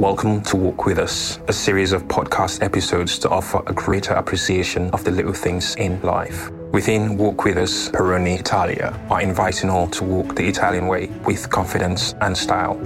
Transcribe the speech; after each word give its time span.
Welcome 0.00 0.40
to 0.44 0.56
Walk 0.56 0.86
With 0.86 0.98
Us, 0.98 1.40
a 1.48 1.52
series 1.52 1.92
of 1.92 2.04
podcast 2.04 2.62
episodes 2.62 3.18
to 3.18 3.28
offer 3.28 3.62
a 3.66 3.74
greater 3.74 4.14
appreciation 4.14 4.88
of 4.92 5.04
the 5.04 5.10
little 5.10 5.34
things 5.34 5.74
in 5.76 6.00
life. 6.00 6.50
Within 6.72 7.18
Walk 7.18 7.44
With 7.44 7.58
Us, 7.58 7.90
Peroni 7.90 8.40
Italia 8.40 8.98
are 9.10 9.20
inviting 9.20 9.68
all 9.68 9.88
to 9.88 10.02
walk 10.02 10.36
the 10.36 10.48
Italian 10.48 10.86
way 10.86 11.08
with 11.26 11.50
confidence 11.50 12.14
and 12.22 12.34
style. 12.34 12.80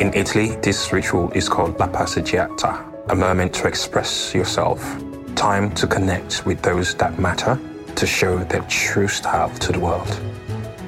In 0.00 0.12
Italy, 0.12 0.56
this 0.60 0.92
ritual 0.92 1.30
is 1.36 1.48
called 1.48 1.78
La 1.78 1.86
Passeggiata, 1.86 2.82
a 3.10 3.14
moment 3.14 3.54
to 3.54 3.68
express 3.68 4.34
yourself, 4.34 4.82
time 5.36 5.72
to 5.76 5.86
connect 5.86 6.44
with 6.44 6.60
those 6.62 6.96
that 6.96 7.16
matter, 7.16 7.56
to 7.94 8.06
show 8.08 8.38
their 8.38 8.62
true 8.62 9.06
style 9.06 9.50
to 9.58 9.70
the 9.70 9.78
world. 9.78 10.20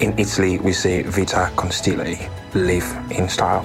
In 0.00 0.18
Italy, 0.18 0.58
we 0.58 0.72
say 0.72 1.02
vita 1.02 1.52
con 1.54 1.70
stile, 1.70 2.16
live 2.52 2.92
in 3.12 3.28
style. 3.28 3.64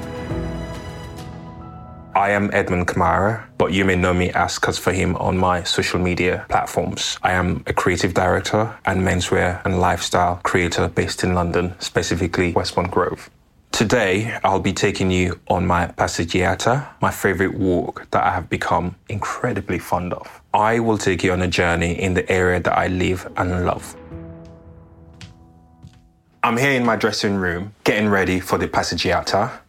I 2.13 2.31
am 2.31 2.49
Edmund 2.51 2.87
Kamara, 2.87 3.45
but 3.57 3.71
you 3.71 3.85
may 3.85 3.95
know 3.95 4.13
me 4.13 4.31
as 4.31 4.59
Cuz 4.59 4.77
Fahim 4.77 5.17
on 5.21 5.37
my 5.37 5.63
social 5.63 5.97
media 5.97 6.45
platforms. 6.49 7.17
I 7.23 7.31
am 7.31 7.63
a 7.67 7.73
creative 7.73 8.13
director 8.13 8.75
and 8.83 9.01
menswear 9.01 9.63
and 9.63 9.79
lifestyle 9.79 10.41
creator 10.43 10.89
based 10.89 11.23
in 11.23 11.33
London, 11.33 11.73
specifically 11.79 12.51
Westbourne 12.51 12.89
Grove. 12.89 13.29
Today, 13.71 14.37
I'll 14.43 14.59
be 14.59 14.73
taking 14.73 15.09
you 15.09 15.39
on 15.47 15.65
my 15.65 15.87
passeggiata, 15.87 16.85
my 17.01 17.11
favorite 17.11 17.53
walk 17.57 18.05
that 18.11 18.23
I 18.25 18.31
have 18.31 18.49
become 18.49 18.95
incredibly 19.07 19.79
fond 19.79 20.13
of. 20.13 20.41
I 20.53 20.79
will 20.79 20.97
take 20.97 21.23
you 21.23 21.31
on 21.31 21.41
a 21.41 21.47
journey 21.47 21.93
in 21.93 22.13
the 22.13 22.29
area 22.29 22.59
that 22.59 22.77
I 22.77 22.87
live 22.87 23.25
and 23.37 23.65
love. 23.65 23.95
I'm 26.43 26.57
here 26.57 26.73
in 26.73 26.83
my 26.83 26.97
dressing 26.97 27.35
room 27.35 27.73
getting 27.85 28.09
ready 28.09 28.41
for 28.41 28.57
the 28.57 28.67
passeggiata. 28.67 29.61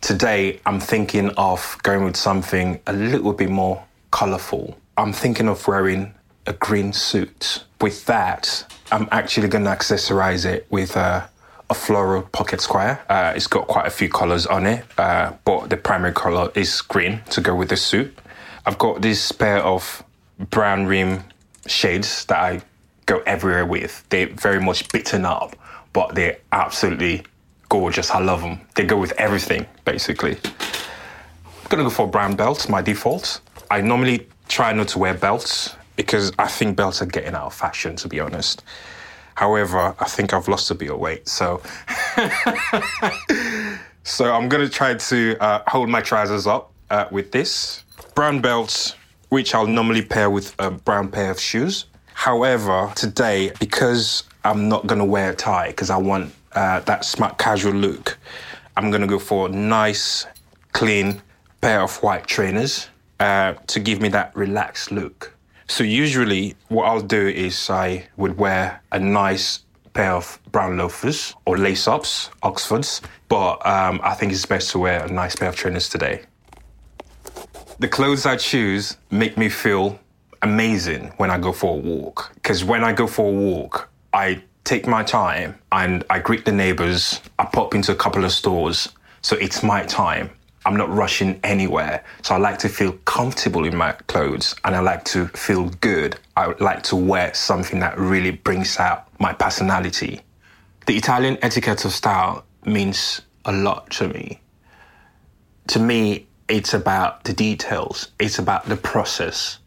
Today, 0.00 0.60
I'm 0.66 0.80
thinking 0.80 1.30
of 1.36 1.78
going 1.82 2.04
with 2.04 2.16
something 2.16 2.80
a 2.86 2.92
little 2.92 3.32
bit 3.32 3.50
more 3.50 3.84
colorful. 4.10 4.76
I'm 4.96 5.12
thinking 5.12 5.48
of 5.48 5.66
wearing 5.68 6.14
a 6.46 6.52
green 6.54 6.92
suit. 6.92 7.64
With 7.80 8.06
that, 8.06 8.64
I'm 8.90 9.08
actually 9.12 9.48
going 9.48 9.64
to 9.64 9.70
accessorize 9.70 10.44
it 10.44 10.66
with 10.70 10.96
a 10.96 11.28
a 11.70 11.74
floral 11.74 12.22
pocket 12.22 12.60
square. 12.60 13.00
Uh, 13.08 13.32
it's 13.36 13.46
got 13.46 13.68
quite 13.68 13.86
a 13.86 13.90
few 13.90 14.08
colors 14.08 14.44
on 14.44 14.66
it, 14.66 14.84
uh, 14.98 15.32
but 15.44 15.70
the 15.70 15.76
primary 15.76 16.12
color 16.12 16.50
is 16.56 16.80
green 16.82 17.20
to 17.30 17.40
go 17.40 17.54
with 17.54 17.68
the 17.68 17.76
suit. 17.76 18.18
I've 18.66 18.76
got 18.76 19.00
this 19.00 19.30
pair 19.30 19.58
of 19.58 20.02
brown 20.50 20.86
rim 20.86 21.22
shades 21.66 22.24
that 22.26 22.38
I 22.38 22.60
go 23.06 23.22
everywhere 23.24 23.64
with. 23.64 24.04
They're 24.08 24.26
very 24.26 24.60
much 24.60 24.88
bitten 24.90 25.24
up, 25.24 25.54
but 25.92 26.16
they're 26.16 26.38
absolutely 26.50 27.22
gorgeous. 27.70 28.10
I 28.10 28.20
love 28.20 28.42
them. 28.42 28.60
They 28.74 28.84
go 28.84 28.98
with 28.98 29.12
everything, 29.12 29.64
basically. 29.86 30.36
I'm 30.44 31.68
gonna 31.70 31.84
go 31.84 31.90
for 31.90 32.04
a 32.04 32.10
brown 32.10 32.36
belts, 32.36 32.68
my 32.68 32.82
default. 32.82 33.40
I 33.70 33.80
normally 33.80 34.28
try 34.48 34.74
not 34.74 34.88
to 34.88 34.98
wear 34.98 35.14
belts 35.14 35.74
because 35.96 36.32
I 36.38 36.48
think 36.48 36.76
belts 36.76 37.00
are 37.00 37.06
getting 37.06 37.34
out 37.34 37.46
of 37.46 37.54
fashion, 37.54 37.96
to 37.96 38.08
be 38.08 38.20
honest. 38.20 38.62
However, 39.36 39.94
I 39.98 40.04
think 40.04 40.34
I've 40.34 40.48
lost 40.48 40.70
a 40.70 40.74
bit 40.74 40.90
of 40.90 40.98
weight, 40.98 41.26
so 41.26 41.62
so 44.02 44.32
I'm 44.34 44.48
gonna 44.50 44.68
try 44.68 44.94
to 44.94 45.36
uh, 45.40 45.62
hold 45.66 45.88
my 45.88 46.02
trousers 46.02 46.46
up 46.46 46.72
uh, 46.90 47.06
with 47.10 47.30
this 47.30 47.84
brown 48.14 48.40
belt, 48.40 48.96
which 49.28 49.54
I'll 49.54 49.66
normally 49.66 50.02
pair 50.02 50.28
with 50.28 50.54
a 50.58 50.70
brown 50.70 51.08
pair 51.10 51.30
of 51.30 51.40
shoes. 51.40 51.86
However, 52.14 52.92
today 52.96 53.52
because 53.60 54.24
I'm 54.44 54.68
not 54.68 54.86
gonna 54.88 55.04
wear 55.04 55.30
a 55.30 55.34
tie 55.36 55.68
because 55.68 55.88
I 55.90 55.96
want 55.96 56.34
uh, 56.52 56.80
that 56.80 57.04
smart 57.04 57.38
casual 57.38 57.72
look, 57.74 58.18
I'm 58.76 58.90
gonna 58.90 59.06
go 59.06 59.18
for 59.18 59.48
a 59.48 59.50
nice, 59.50 60.26
clean 60.72 61.22
pair 61.60 61.82
of 61.82 61.96
white 62.02 62.26
trainers 62.26 62.88
uh, 63.18 63.54
to 63.66 63.80
give 63.80 64.00
me 64.00 64.08
that 64.08 64.34
relaxed 64.34 64.90
look. 64.90 65.34
So 65.68 65.84
usually 65.84 66.56
what 66.68 66.84
I'll 66.84 67.00
do 67.00 67.28
is 67.28 67.70
I 67.70 68.08
would 68.16 68.36
wear 68.36 68.82
a 68.90 68.98
nice 68.98 69.60
pair 69.92 70.12
of 70.12 70.40
brown 70.50 70.76
loafers 70.76 71.34
or 71.44 71.58
lace 71.58 71.86
ups, 71.86 72.30
Oxfords, 72.42 73.02
but 73.28 73.64
um, 73.66 74.00
I 74.02 74.14
think 74.14 74.32
it's 74.32 74.46
best 74.46 74.70
to 74.70 74.78
wear 74.78 75.04
a 75.04 75.12
nice 75.12 75.36
pair 75.36 75.48
of 75.48 75.56
trainers 75.56 75.88
today. 75.88 76.22
The 77.78 77.88
clothes 77.88 78.26
I 78.26 78.36
choose 78.36 78.96
make 79.10 79.36
me 79.36 79.48
feel 79.48 79.98
amazing 80.42 81.12
when 81.16 81.30
I 81.30 81.38
go 81.38 81.52
for 81.52 81.76
a 81.76 81.78
walk. 81.78 82.32
Because 82.34 82.64
when 82.64 82.84
I 82.84 82.92
go 82.92 83.06
for 83.06 83.28
a 83.28 83.32
walk, 83.32 83.90
I 84.12 84.42
take 84.64 84.86
my 84.86 85.02
time 85.02 85.58
and 85.72 86.04
I 86.10 86.18
greet 86.18 86.44
the 86.44 86.52
neighbors, 86.52 87.20
I 87.38 87.44
pop 87.44 87.74
into 87.74 87.92
a 87.92 87.96
couple 87.96 88.24
of 88.24 88.32
stores. 88.32 88.88
So 89.22 89.36
it's 89.36 89.62
my 89.62 89.84
time. 89.84 90.30
I'm 90.66 90.76
not 90.76 90.90
rushing 90.90 91.40
anywhere. 91.42 92.04
So 92.22 92.34
I 92.34 92.38
like 92.38 92.58
to 92.58 92.68
feel 92.68 92.92
comfortable 93.04 93.64
in 93.64 93.76
my 93.76 93.92
clothes 93.92 94.54
and 94.64 94.76
I 94.76 94.80
like 94.80 95.04
to 95.06 95.28
feel 95.28 95.70
good. 95.80 96.18
I 96.36 96.54
like 96.60 96.82
to 96.84 96.96
wear 96.96 97.32
something 97.34 97.80
that 97.80 97.98
really 97.98 98.30
brings 98.32 98.78
out 98.78 99.08
my 99.18 99.32
personality. 99.32 100.20
The 100.86 100.96
Italian 100.96 101.38
etiquette 101.42 101.84
of 101.84 101.92
style 101.92 102.44
means 102.64 103.22
a 103.44 103.52
lot 103.52 103.90
to 103.92 104.08
me. 104.08 104.40
To 105.68 105.78
me, 105.78 106.26
it's 106.48 106.74
about 106.74 107.24
the 107.24 107.32
details, 107.32 108.10
it's 108.18 108.38
about 108.38 108.68
the 108.68 108.76
process. 108.76 109.58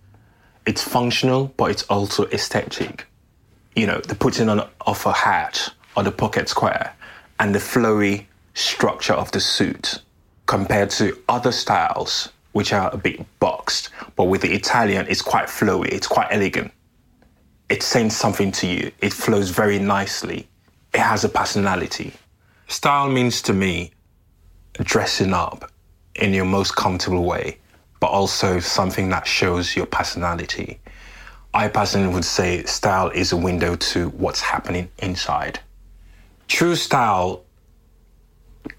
It's 0.65 0.83
functional, 0.83 1.53
but 1.57 1.71
it's 1.71 1.83
also 1.83 2.25
aesthetic. 2.27 3.05
You 3.75 3.87
know, 3.87 3.99
the 3.99 4.15
putting 4.15 4.49
on 4.49 4.67
of 4.81 5.05
a 5.05 5.13
hat 5.13 5.69
or 5.95 6.03
the 6.03 6.11
pocket 6.11 6.49
square 6.49 6.95
and 7.39 7.53
the 7.53 7.59
flowy 7.59 8.25
structure 8.53 9.13
of 9.13 9.31
the 9.31 9.39
suit 9.39 10.01
compared 10.45 10.89
to 10.91 11.17
other 11.27 11.51
styles, 11.51 12.29
which 12.51 12.73
are 12.73 12.89
a 12.93 12.97
bit 12.97 13.25
boxed. 13.39 13.89
But 14.15 14.25
with 14.25 14.41
the 14.41 14.53
Italian, 14.53 15.07
it's 15.09 15.21
quite 15.21 15.47
flowy, 15.47 15.87
it's 15.89 16.07
quite 16.07 16.27
elegant. 16.29 16.71
It's 17.69 17.85
saying 17.85 18.11
something 18.11 18.51
to 18.53 18.67
you, 18.67 18.91
it 19.01 19.13
flows 19.13 19.49
very 19.49 19.79
nicely, 19.79 20.47
it 20.93 20.99
has 20.99 21.23
a 21.23 21.29
personality. 21.29 22.13
Style 22.67 23.09
means 23.09 23.41
to 23.43 23.53
me 23.53 23.91
dressing 24.81 25.33
up 25.33 25.71
in 26.15 26.33
your 26.33 26.45
most 26.45 26.75
comfortable 26.75 27.23
way, 27.23 27.57
but 27.99 28.07
also 28.07 28.59
something 28.59 29.09
that 29.09 29.25
shows 29.25 29.75
your 29.75 29.85
personality. 29.85 30.79
I 31.53 31.67
personally 31.67 32.11
would 32.11 32.25
say 32.25 32.63
style 32.63 33.09
is 33.09 33.31
a 33.31 33.37
window 33.37 33.75
to 33.75 34.09
what's 34.09 34.41
happening 34.41 34.89
inside. 34.99 35.59
True 36.47 36.75
style 36.75 37.43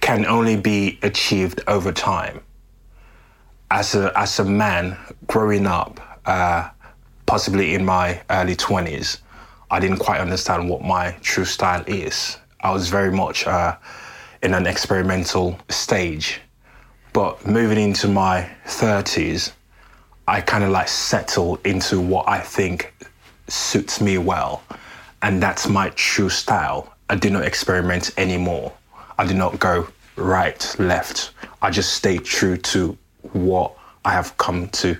can 0.00 0.26
only 0.26 0.56
be 0.56 0.98
achieved 1.02 1.62
over 1.68 1.92
time. 1.92 2.40
As 3.70 3.94
a, 3.94 4.12
as 4.16 4.38
a 4.40 4.44
man 4.44 4.96
growing 5.26 5.66
up, 5.66 6.00
uh, 6.26 6.68
possibly 7.26 7.74
in 7.74 7.84
my 7.84 8.20
early 8.30 8.56
20s, 8.56 9.18
I 9.70 9.78
didn't 9.78 9.98
quite 9.98 10.20
understand 10.20 10.68
what 10.68 10.82
my 10.82 11.12
true 11.22 11.44
style 11.44 11.84
is. 11.86 12.38
I 12.60 12.72
was 12.72 12.88
very 12.88 13.12
much 13.12 13.46
uh, 13.46 13.76
in 14.42 14.52
an 14.52 14.66
experimental 14.66 15.58
stage. 15.68 16.40
But 17.12 17.46
moving 17.46 17.78
into 17.78 18.08
my 18.08 18.50
30s, 18.66 19.52
I 20.26 20.40
kind 20.40 20.64
of 20.64 20.70
like 20.70 20.88
settle 20.88 21.58
into 21.64 22.00
what 22.00 22.28
I 22.28 22.40
think 22.40 22.94
suits 23.48 24.00
me 24.00 24.18
well. 24.18 24.62
And 25.22 25.42
that's 25.42 25.68
my 25.68 25.90
true 25.90 26.30
style. 26.30 26.94
I 27.10 27.16
do 27.16 27.30
not 27.30 27.44
experiment 27.44 28.12
anymore. 28.16 28.72
I 29.18 29.26
do 29.26 29.34
not 29.34 29.58
go 29.58 29.86
right, 30.16 30.76
left. 30.78 31.32
I 31.60 31.70
just 31.70 31.94
stay 31.94 32.18
true 32.18 32.56
to 32.56 32.96
what 33.32 33.76
I 34.04 34.12
have 34.12 34.36
come 34.38 34.68
to, 34.68 34.96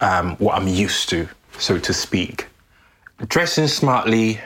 um, 0.00 0.36
what 0.36 0.56
I'm 0.56 0.68
used 0.68 1.08
to, 1.10 1.28
so 1.58 1.78
to 1.78 1.92
speak. 1.92 2.46
Dressing 3.28 3.68
smartly 3.68 4.40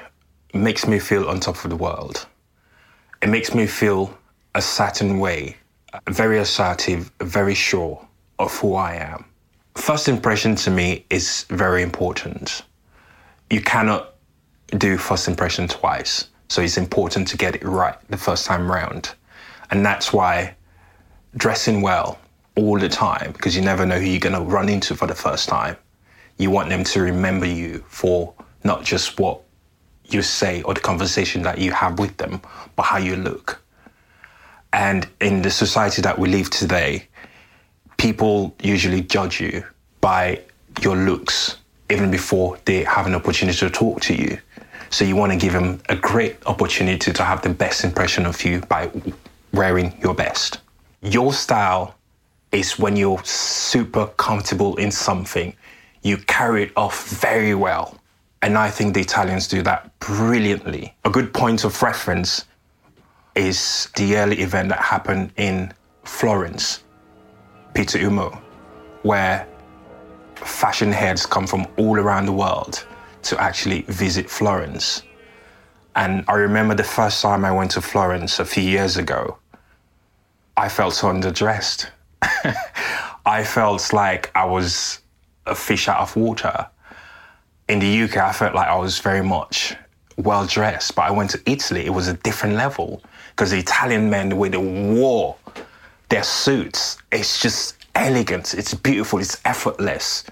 makes 0.52 0.86
me 0.86 0.98
feel 0.98 1.28
on 1.28 1.40
top 1.40 1.62
of 1.64 1.70
the 1.70 1.76
world. 1.76 2.26
It 3.22 3.28
makes 3.28 3.54
me 3.54 3.66
feel 3.66 4.16
a 4.54 4.62
certain 4.62 5.18
way, 5.18 5.56
very 6.08 6.38
assertive, 6.38 7.10
very 7.20 7.54
sure 7.54 8.06
of 8.38 8.56
who 8.58 8.74
I 8.74 8.94
am. 8.94 9.24
First 9.74 10.08
impression 10.08 10.54
to 10.56 10.70
me 10.70 11.04
is 11.10 11.44
very 11.50 11.82
important. 11.82 12.62
You 13.50 13.60
cannot 13.60 14.14
do 14.78 14.96
first 14.96 15.28
impression 15.28 15.68
twice. 15.68 16.28
So 16.48 16.62
it's 16.62 16.76
important 16.76 17.28
to 17.28 17.36
get 17.36 17.54
it 17.54 17.64
right 17.64 17.96
the 18.08 18.16
first 18.16 18.46
time 18.46 18.70
round. 18.70 19.14
And 19.70 19.84
that's 19.84 20.12
why 20.12 20.54
dressing 21.36 21.82
well 21.82 22.18
all 22.56 22.78
the 22.78 22.88
time, 22.88 23.32
because 23.32 23.56
you 23.56 23.62
never 23.62 23.84
know 23.84 23.98
who 23.98 24.06
you're 24.06 24.20
going 24.20 24.34
to 24.34 24.40
run 24.40 24.68
into 24.68 24.94
for 24.94 25.06
the 25.06 25.14
first 25.14 25.48
time. 25.48 25.76
You 26.38 26.50
want 26.50 26.68
them 26.68 26.84
to 26.84 27.00
remember 27.02 27.46
you 27.46 27.84
for 27.88 28.34
not 28.62 28.84
just 28.84 29.18
what 29.18 29.40
you 30.04 30.22
say 30.22 30.62
or 30.62 30.74
the 30.74 30.80
conversation 30.80 31.42
that 31.42 31.58
you 31.58 31.72
have 31.72 31.98
with 31.98 32.16
them, 32.16 32.40
but 32.76 32.84
how 32.84 32.98
you 32.98 33.16
look. 33.16 33.60
And 34.72 35.08
in 35.20 35.42
the 35.42 35.50
society 35.50 36.02
that 36.02 36.18
we 36.18 36.28
live 36.28 36.50
today, 36.50 37.08
people 38.04 38.54
usually 38.62 39.00
judge 39.00 39.40
you 39.40 39.64
by 40.02 40.38
your 40.82 40.94
looks 40.94 41.56
even 41.88 42.10
before 42.10 42.58
they 42.66 42.84
have 42.84 43.06
an 43.06 43.14
opportunity 43.14 43.56
to 43.56 43.70
talk 43.70 43.98
to 44.02 44.14
you. 44.14 44.36
So 44.90 45.06
you 45.06 45.16
want 45.16 45.32
to 45.32 45.38
give 45.38 45.54
them 45.54 45.80
a 45.88 45.96
great 45.96 46.36
opportunity 46.44 47.14
to 47.14 47.24
have 47.24 47.40
the 47.40 47.48
best 47.48 47.82
impression 47.82 48.26
of 48.26 48.44
you 48.44 48.60
by 48.60 48.90
wearing 49.54 49.98
your 50.02 50.14
best. 50.14 50.58
Your 51.00 51.32
style 51.32 51.94
is 52.52 52.78
when 52.78 52.94
you're 52.94 53.24
super 53.24 54.06
comfortable 54.18 54.76
in 54.76 54.90
something, 54.90 55.56
you 56.02 56.18
carry 56.18 56.64
it 56.64 56.72
off 56.76 57.08
very 57.08 57.54
well. 57.54 57.96
And 58.42 58.58
I 58.58 58.68
think 58.68 58.92
the 58.92 59.00
Italians 59.00 59.48
do 59.48 59.62
that 59.62 59.98
brilliantly. 60.00 60.94
A 61.06 61.10
good 61.10 61.32
point 61.32 61.64
of 61.64 61.82
reference 61.82 62.44
is 63.34 63.88
the 63.96 64.18
early 64.18 64.40
event 64.40 64.68
that 64.68 64.80
happened 64.80 65.32
in 65.38 65.72
Florence, 66.04 66.83
Pitti 67.74 68.00
Uomo, 68.00 68.40
where 69.02 69.46
fashion 70.36 70.92
heads 70.92 71.26
come 71.26 71.46
from 71.46 71.66
all 71.76 71.98
around 71.98 72.26
the 72.26 72.32
world 72.32 72.86
to 73.22 73.40
actually 73.40 73.82
visit 73.82 74.30
Florence. 74.30 75.02
And 75.96 76.24
I 76.28 76.34
remember 76.34 76.74
the 76.74 76.84
first 76.84 77.20
time 77.20 77.44
I 77.44 77.50
went 77.50 77.72
to 77.72 77.80
Florence 77.80 78.38
a 78.38 78.44
few 78.44 78.62
years 78.62 78.96
ago, 78.96 79.38
I 80.56 80.68
felt 80.68 80.94
so 80.94 81.08
underdressed. 81.08 81.88
I 83.26 83.42
felt 83.42 83.92
like 83.92 84.30
I 84.36 84.44
was 84.44 85.00
a 85.46 85.54
fish 85.54 85.88
out 85.88 86.00
of 86.00 86.14
water. 86.14 86.68
In 87.68 87.80
the 87.80 88.02
UK, 88.02 88.18
I 88.18 88.32
felt 88.32 88.54
like 88.54 88.68
I 88.68 88.76
was 88.76 88.98
very 89.00 89.22
much 89.22 89.74
well 90.16 90.46
dressed, 90.46 90.94
but 90.94 91.02
I 91.02 91.10
went 91.10 91.30
to 91.30 91.42
Italy, 91.44 91.86
it 91.86 91.92
was 91.92 92.06
a 92.06 92.14
different 92.14 92.54
level 92.54 93.02
because 93.30 93.50
the 93.50 93.58
Italian 93.58 94.10
men, 94.10 94.28
the 94.28 94.36
way 94.36 94.48
they 94.48 94.58
wore 94.58 95.36
their 96.08 96.22
suits, 96.22 96.98
it's 97.12 97.40
just 97.40 97.76
elegant, 97.94 98.54
it's 98.54 98.74
beautiful, 98.74 99.18
it's 99.18 99.40
effortless. 99.44 100.24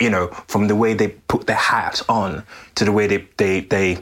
You 0.00 0.10
know, 0.10 0.28
from 0.46 0.68
the 0.68 0.76
way 0.76 0.94
they 0.94 1.08
put 1.08 1.46
their 1.46 1.56
hat 1.56 2.02
on 2.08 2.44
to 2.76 2.84
the 2.84 2.92
way 2.92 3.06
they 3.06 3.28
they 3.36 3.60
they 3.60 3.98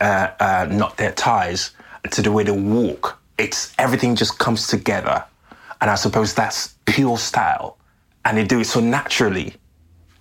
uh, 0.00 0.28
uh, 0.40 0.68
knot 0.70 0.96
their 0.96 1.12
ties 1.12 1.70
to 2.10 2.22
the 2.22 2.32
way 2.32 2.44
they 2.44 2.52
walk. 2.52 3.18
It's 3.38 3.72
everything 3.78 4.16
just 4.16 4.38
comes 4.38 4.66
together, 4.66 5.24
and 5.80 5.90
I 5.90 5.94
suppose 5.94 6.34
that's 6.34 6.74
pure 6.86 7.18
style, 7.18 7.78
and 8.24 8.36
they 8.36 8.44
do 8.44 8.60
it 8.60 8.66
so 8.66 8.80
naturally, 8.80 9.54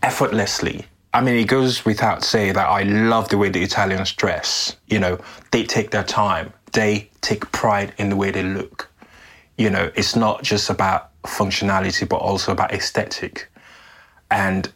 effortlessly. 0.03 0.85
I 1.13 1.21
mean, 1.21 1.35
it 1.35 1.47
goes 1.47 1.83
without 1.83 2.23
saying 2.23 2.53
that 2.53 2.67
I 2.67 2.83
love 2.83 3.29
the 3.29 3.37
way 3.37 3.49
the 3.49 3.61
Italians 3.61 4.13
dress. 4.13 4.77
You 4.87 4.99
know, 4.99 5.19
they 5.51 5.63
take 5.65 5.91
their 5.91 6.03
time. 6.03 6.53
They 6.71 7.09
take 7.19 7.51
pride 7.51 7.93
in 7.97 8.09
the 8.09 8.15
way 8.15 8.31
they 8.31 8.43
look. 8.43 8.89
You 9.57 9.69
know, 9.69 9.91
it's 9.95 10.15
not 10.15 10.43
just 10.43 10.69
about 10.69 11.09
functionality, 11.23 12.07
but 12.07 12.17
also 12.17 12.51
about 12.51 12.71
aesthetic. 12.73 13.49
And 14.29 14.71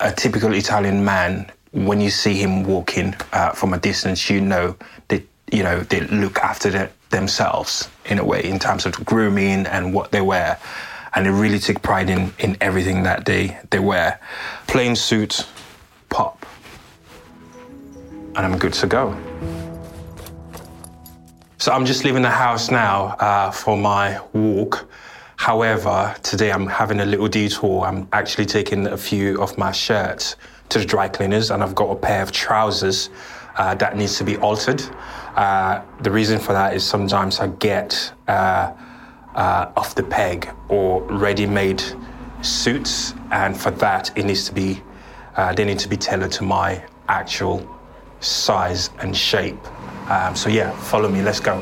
a 0.00 0.12
typical 0.12 0.52
Italian 0.52 1.04
man, 1.04 1.50
when 1.72 2.00
you 2.00 2.10
see 2.10 2.34
him 2.34 2.64
walking 2.64 3.14
uh, 3.32 3.50
from 3.50 3.72
a 3.72 3.78
distance, 3.78 4.28
you 4.28 4.40
know 4.40 4.76
that 5.08 5.22
you 5.50 5.62
know 5.62 5.80
they 5.80 6.00
look 6.00 6.38
after 6.38 6.70
their, 6.70 6.90
themselves 7.10 7.88
in 8.06 8.18
a 8.18 8.24
way 8.24 8.42
in 8.44 8.58
terms 8.58 8.86
of 8.86 8.92
grooming 9.04 9.66
and 9.66 9.94
what 9.94 10.10
they 10.10 10.20
wear, 10.20 10.58
and 11.14 11.26
they 11.26 11.30
really 11.30 11.58
take 11.58 11.82
pride 11.82 12.10
in 12.10 12.32
in 12.38 12.56
everything 12.60 13.02
that 13.04 13.24
they 13.24 13.58
they 13.70 13.78
wear. 13.78 14.20
Plain 14.66 14.96
suit, 14.96 15.46
pop, 16.08 16.46
and 18.36 18.38
I'm 18.38 18.58
good 18.58 18.74
to 18.74 18.86
go. 18.86 19.71
So 21.62 21.70
I'm 21.70 21.86
just 21.86 22.02
leaving 22.02 22.22
the 22.22 22.28
house 22.28 22.72
now 22.72 23.14
uh, 23.20 23.52
for 23.52 23.76
my 23.76 24.20
walk. 24.32 24.88
However, 25.36 26.12
today 26.24 26.50
I'm 26.50 26.66
having 26.66 26.98
a 26.98 27.04
little 27.04 27.28
detour. 27.28 27.84
I'm 27.86 28.08
actually 28.12 28.46
taking 28.46 28.88
a 28.88 28.96
few 28.96 29.40
of 29.40 29.56
my 29.56 29.70
shirts 29.70 30.34
to 30.70 30.80
the 30.80 30.84
dry 30.84 31.06
cleaners, 31.06 31.52
and 31.52 31.62
I've 31.62 31.76
got 31.76 31.88
a 31.92 31.94
pair 31.94 32.20
of 32.20 32.32
trousers 32.32 33.10
uh, 33.54 33.76
that 33.76 33.96
needs 33.96 34.18
to 34.18 34.24
be 34.24 34.36
altered. 34.38 34.82
Uh, 35.36 35.82
the 36.00 36.10
reason 36.10 36.40
for 36.40 36.52
that 36.52 36.74
is 36.74 36.84
sometimes 36.84 37.38
I 37.38 37.46
get 37.46 38.12
uh, 38.26 38.72
uh 39.36 39.70
off 39.76 39.94
the 39.94 40.02
peg 40.02 40.52
or 40.68 41.02
ready-made 41.02 41.80
suits, 42.40 43.14
and 43.30 43.56
for 43.56 43.70
that 43.70 44.10
it 44.18 44.24
needs 44.24 44.46
to 44.48 44.52
be 44.52 44.82
uh, 45.36 45.52
they 45.52 45.64
need 45.64 45.78
to 45.78 45.88
be 45.88 45.96
tailored 45.96 46.32
to 46.32 46.42
my 46.42 46.84
actual 47.06 47.64
size 48.18 48.90
and 48.98 49.16
shape. 49.16 49.64
Um, 50.08 50.34
so 50.36 50.48
yeah, 50.48 50.70
follow 50.72 51.08
me. 51.08 51.22
Let's 51.22 51.40
go. 51.40 51.60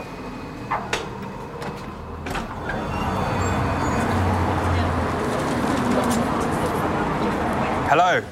Hello. 7.88 8.22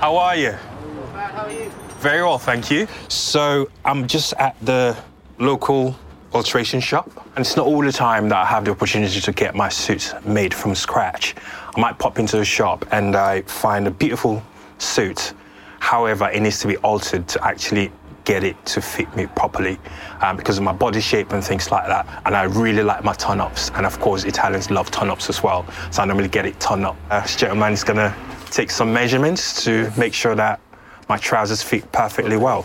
How 0.00 0.16
are 0.16 0.34
you? 0.36 0.52
How 0.52 1.44
are 1.44 1.52
you? 1.52 1.70
Very 1.98 2.22
well, 2.22 2.38
thank 2.38 2.70
you. 2.70 2.88
So 3.08 3.70
I'm 3.84 4.08
just 4.08 4.32
at 4.34 4.56
the 4.62 4.96
local 5.38 5.94
alteration 6.32 6.80
shop, 6.80 7.10
and 7.36 7.44
it's 7.44 7.56
not 7.56 7.66
all 7.66 7.82
the 7.82 7.92
time 7.92 8.28
that 8.30 8.38
I 8.38 8.46
have 8.46 8.64
the 8.64 8.70
opportunity 8.70 9.20
to 9.20 9.32
get 9.32 9.54
my 9.54 9.68
suits 9.68 10.14
made 10.24 10.54
from 10.54 10.74
scratch. 10.74 11.34
I 11.76 11.80
might 11.80 11.98
pop 11.98 12.18
into 12.18 12.38
the 12.38 12.44
shop 12.44 12.86
and 12.92 13.14
I 13.14 13.42
find 13.42 13.86
a 13.86 13.90
beautiful 13.90 14.42
suit. 14.78 15.34
However, 15.80 16.30
it 16.30 16.40
needs 16.40 16.60
to 16.60 16.66
be 16.68 16.76
altered 16.78 17.28
to 17.28 17.44
actually 17.44 17.92
get 18.30 18.44
it 18.44 18.64
to 18.64 18.80
fit 18.80 19.12
me 19.16 19.26
properly 19.26 19.76
um, 20.20 20.36
because 20.36 20.56
of 20.56 20.62
my 20.62 20.72
body 20.72 21.00
shape 21.00 21.32
and 21.32 21.42
things 21.42 21.72
like 21.72 21.84
that. 21.88 22.06
And 22.24 22.36
I 22.36 22.44
really 22.44 22.84
like 22.84 23.02
my 23.02 23.12
turn 23.14 23.40
ups. 23.40 23.72
And 23.74 23.84
of 23.84 23.98
course, 23.98 24.22
Italians 24.22 24.70
love 24.70 24.88
turn 24.92 25.10
ups 25.10 25.28
as 25.28 25.42
well. 25.42 25.66
So 25.90 26.00
I 26.00 26.04
normally 26.04 26.28
get 26.28 26.46
it 26.46 26.60
turn 26.60 26.84
up. 26.84 26.96
Uh, 27.10 27.22
this 27.22 27.34
gentleman 27.34 27.72
is 27.72 27.82
going 27.82 27.96
to 27.96 28.14
take 28.52 28.70
some 28.70 28.92
measurements 28.92 29.64
to 29.64 29.92
make 29.98 30.14
sure 30.14 30.36
that 30.36 30.60
my 31.08 31.16
trousers 31.16 31.60
fit 31.60 31.90
perfectly 31.90 32.36
well. 32.36 32.64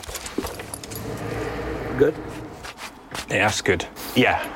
Good? 1.97 2.13
Yeah, 3.27 3.47
that's 3.47 3.61
good. 3.61 3.87
Yeah, 4.15 4.47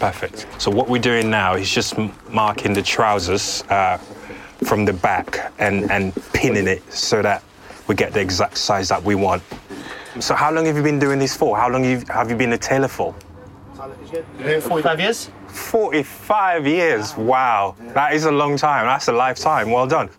perfect. 0.00 0.46
So 0.58 0.70
what 0.70 0.86
we're 0.86 1.00
doing 1.00 1.30
now 1.30 1.54
is 1.54 1.70
just 1.70 1.96
marking 2.28 2.74
the 2.74 2.82
trousers 2.82 3.64
uh, 3.70 3.96
from 4.64 4.84
the 4.84 4.92
back 4.92 5.50
and, 5.58 5.90
and 5.90 6.12
pinning 6.34 6.66
it 6.66 6.82
so 6.92 7.22
that 7.22 7.42
we 7.88 7.94
get 7.94 8.12
the 8.12 8.20
exact 8.20 8.58
size 8.58 8.90
that 8.90 9.02
we 9.02 9.14
want. 9.14 9.42
So 10.20 10.34
how 10.34 10.52
long 10.52 10.66
have 10.66 10.76
you 10.76 10.82
been 10.82 10.98
doing 10.98 11.18
this 11.18 11.34
for? 11.34 11.56
How 11.56 11.70
long 11.70 11.84
have 11.84 12.30
you 12.30 12.36
been 12.36 12.52
a 12.52 12.58
tailor 12.58 12.88
for? 12.88 13.14
45 14.60 15.00
years. 15.00 15.30
45 15.48 16.66
years, 16.66 17.16
wow. 17.16 17.74
That 17.94 18.14
is 18.14 18.26
a 18.26 18.30
long 18.30 18.56
time. 18.56 18.86
That's 18.86 19.08
a 19.08 19.12
lifetime. 19.12 19.70
Well 19.70 19.86
done. 19.86 20.10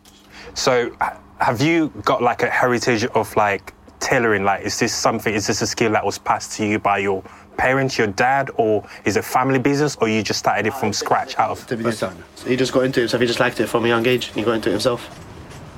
So 0.55 0.95
have 1.39 1.61
you 1.61 1.89
got 2.03 2.21
like 2.21 2.43
a 2.43 2.49
heritage 2.49 3.05
of 3.05 3.35
like 3.35 3.73
tailoring? 3.99 4.43
Like, 4.43 4.63
is 4.65 4.79
this 4.79 4.93
something, 4.93 5.33
is 5.33 5.47
this 5.47 5.61
a 5.61 5.67
skill 5.67 5.91
that 5.91 6.03
was 6.05 6.17
passed 6.17 6.57
to 6.57 6.65
you 6.65 6.79
by 6.79 6.97
your 6.97 7.23
parents, 7.57 7.97
your 7.97 8.07
dad, 8.07 8.49
or 8.55 8.85
is 9.05 9.15
it 9.15 9.23
family 9.23 9.59
business, 9.59 9.95
or 10.01 10.09
you 10.09 10.23
just 10.23 10.39
started 10.39 10.65
it 10.65 10.73
from 10.73 10.91
scratch 10.91 11.37
out 11.37 11.51
of? 11.51 11.69
He 12.45 12.55
just 12.55 12.73
got 12.73 12.83
into 12.83 12.99
it 12.99 13.03
himself. 13.03 13.21
He 13.21 13.27
just 13.27 13.39
liked 13.39 13.59
it 13.59 13.67
from 13.67 13.85
a 13.85 13.87
young 13.87 14.05
age. 14.07 14.25
He 14.33 14.41
got 14.41 14.53
into 14.53 14.69
it 14.69 14.73
himself. 14.73 15.07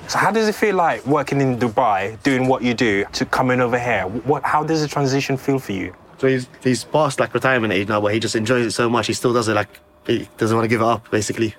So 0.08 0.20
how 0.20 0.32
does 0.32 0.48
it 0.48 0.56
feel 0.56 0.76
like 0.76 1.06
working 1.08 1.42
in 1.42 1.58
Dubai, 1.58 2.22
doing 2.22 2.48
what 2.48 2.62
you 2.62 2.74
do, 2.74 3.06
to 3.14 3.26
coming 3.26 3.60
over 3.60 3.80
here? 3.80 4.04
What, 4.04 4.44
how 4.44 4.64
does 4.64 4.82
the 4.82 4.88
transition 4.88 5.36
feel 5.36 5.58
for 5.58 5.72
you? 5.72 5.96
So 6.18 6.28
he's 6.28 6.48
he's 6.64 6.84
past 6.84 7.20
like 7.20 7.34
retirement 7.34 7.74
age 7.74 7.88
now, 7.88 8.00
but 8.02 8.14
he 8.14 8.20
just 8.20 8.36
enjoys 8.36 8.66
it 8.66 8.72
so 8.72 8.90
much. 8.90 9.08
He 9.08 9.14
still 9.14 9.34
does 9.34 9.48
it. 9.48 9.56
Like 9.56 9.70
he 10.06 10.30
doesn't 10.38 10.56
want 10.56 10.66
to 10.66 10.70
give 10.70 10.82
it 10.82 10.86
up, 10.86 11.10
basically. 11.12 11.56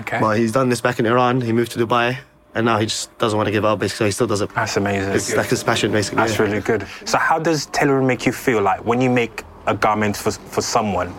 Okay. 0.00 0.18
But 0.20 0.38
he's 0.38 0.52
done 0.52 0.68
this 0.68 0.80
back 0.80 0.98
in 0.98 1.06
Iran. 1.06 1.40
He 1.40 1.52
moved 1.52 1.72
to 1.72 1.78
Dubai, 1.78 2.18
and 2.54 2.66
now 2.66 2.78
he 2.78 2.86
just 2.86 3.16
doesn't 3.18 3.36
want 3.36 3.46
to 3.46 3.52
give 3.52 3.64
up. 3.64 3.78
Basically, 3.78 3.98
so 3.98 4.04
he 4.06 4.10
still 4.10 4.26
does 4.26 4.40
it. 4.40 4.50
That's 4.54 4.76
amazing. 4.76 5.12
It's 5.12 5.34
like 5.34 5.48
his 5.48 5.62
passion, 5.62 5.92
basically. 5.92 6.18
That's 6.18 6.36
yeah. 6.36 6.42
really 6.42 6.60
good. 6.60 6.86
So 7.04 7.16
how 7.16 7.38
does 7.38 7.66
tailoring 7.66 8.06
make 8.06 8.26
you 8.26 8.32
feel? 8.32 8.60
Like 8.60 8.84
when 8.84 9.00
you 9.00 9.08
make 9.08 9.44
a 9.66 9.74
garment 9.74 10.16
for 10.16 10.32
for 10.32 10.60
someone, 10.60 11.14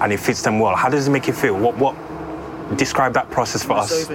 and 0.00 0.12
it 0.12 0.18
fits 0.18 0.42
them 0.42 0.58
well, 0.58 0.74
how 0.74 0.88
does 0.88 1.06
it 1.08 1.10
make 1.12 1.26
you 1.26 1.32
feel? 1.32 1.56
What 1.56 1.76
what? 1.76 1.96
Describe 2.76 3.14
that 3.14 3.30
process 3.30 3.64
for 3.64 3.72
us 3.72 4.06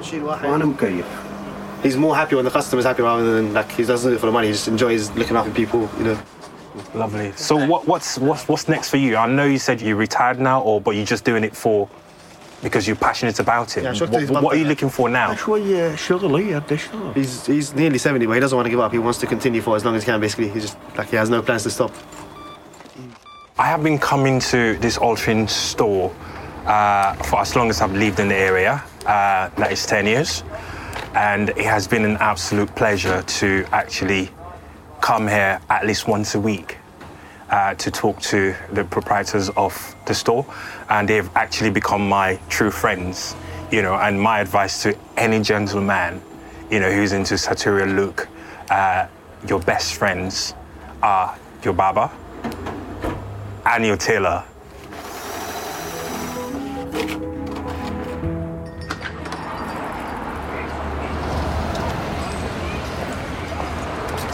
he's 1.85 1.95
more 1.95 2.15
happy 2.15 2.35
when 2.35 2.43
the 2.43 2.51
customer's 2.51 2.85
happy 2.85 3.03
rather 3.03 3.35
than 3.35 3.53
like 3.53 3.71
he 3.71 3.83
doesn't 3.83 4.09
do 4.09 4.15
it 4.15 4.19
for 4.19 4.25
the 4.25 4.31
money. 4.31 4.47
He 4.47 4.53
just 4.53 4.67
enjoys 4.67 5.11
looking 5.11 5.37
after 5.37 5.51
people, 5.51 5.89
you 5.97 6.05
know. 6.05 6.19
Lovely. 6.93 7.31
So 7.33 7.55
what, 7.65 7.87
what's 7.87 8.17
what's 8.17 8.47
what's 8.47 8.67
next 8.67 8.89
for 8.89 8.97
you? 8.97 9.15
I 9.15 9.27
know 9.27 9.45
you 9.45 9.59
said 9.59 9.81
you're 9.81 9.95
retired 9.95 10.39
now, 10.39 10.61
or 10.61 10.81
but 10.81 10.91
you're 10.91 11.05
just 11.05 11.23
doing 11.23 11.43
it 11.43 11.55
for 11.55 11.87
because 12.63 12.87
you're 12.87 12.95
passionate 12.97 13.39
about 13.39 13.77
it. 13.77 13.83
Yeah, 13.83 13.93
what, 14.07 14.43
what 14.43 14.55
are 14.55 14.57
you 14.57 14.65
looking 14.65 14.89
for 14.89 15.07
now? 15.07 15.31
He's 17.13 17.45
he's 17.45 17.73
nearly 17.75 17.97
70, 17.97 18.25
but 18.25 18.33
he 18.33 18.39
doesn't 18.39 18.55
want 18.55 18.65
to 18.65 18.69
give 18.71 18.79
up. 18.79 18.91
He 18.91 18.97
wants 18.97 19.19
to 19.19 19.27
continue 19.27 19.61
for 19.61 19.75
as 19.75 19.85
long 19.85 19.95
as 19.95 20.03
he 20.03 20.07
can. 20.07 20.19
Basically, 20.19 20.49
he 20.49 20.59
just 20.59 20.77
like 20.97 21.09
he 21.09 21.15
has 21.15 21.29
no 21.29 21.41
plans 21.41 21.63
to 21.63 21.69
stop. 21.69 21.93
I 23.57 23.67
have 23.67 23.83
been 23.83 23.99
coming 23.99 24.41
to 24.51 24.77
this 24.79 24.97
Altrin 24.97 25.49
store 25.49 26.13
uh, 26.65 27.13
for 27.13 27.39
as 27.39 27.55
long 27.55 27.69
as 27.69 27.79
I've 27.79 27.93
lived 27.93 28.19
in 28.19 28.27
the 28.27 28.35
area. 28.35 28.83
Uh, 29.05 29.49
that 29.55 29.71
is 29.71 29.85
10 29.85 30.07
years 30.07 30.43
and 31.15 31.49
it 31.49 31.65
has 31.65 31.87
been 31.87 32.03
an 32.03 32.17
absolute 32.17 32.73
pleasure 32.75 33.21
to 33.23 33.65
actually 33.71 34.29
come 35.01 35.27
here 35.27 35.59
at 35.69 35.85
least 35.85 36.07
once 36.07 36.35
a 36.35 36.39
week 36.39 36.77
uh, 37.49 37.73
to 37.75 37.89
talk 37.89 38.19
to 38.19 38.53
the 38.73 38.83
proprietors 38.83 39.49
of 39.51 39.95
the 40.07 40.13
store, 40.13 40.45
and 40.89 41.07
they've 41.07 41.29
actually 41.35 41.69
become 41.69 42.07
my 42.07 42.37
true 42.49 42.71
friends. 42.71 43.35
You 43.71 43.81
know, 43.81 43.95
and 43.95 44.19
my 44.19 44.41
advice 44.41 44.83
to 44.83 44.95
any 45.17 45.41
gentleman, 45.41 46.21
you 46.69 46.79
know, 46.79 46.91
who's 46.91 47.13
into 47.13 47.37
sartorial 47.37 47.89
look, 47.89 48.27
uh, 48.69 49.07
your 49.47 49.59
best 49.59 49.95
friends 49.95 50.53
are 51.01 51.37
your 51.63 51.73
barber 51.73 52.09
and 53.65 53.85
your 53.85 53.97
tailor. 53.97 54.43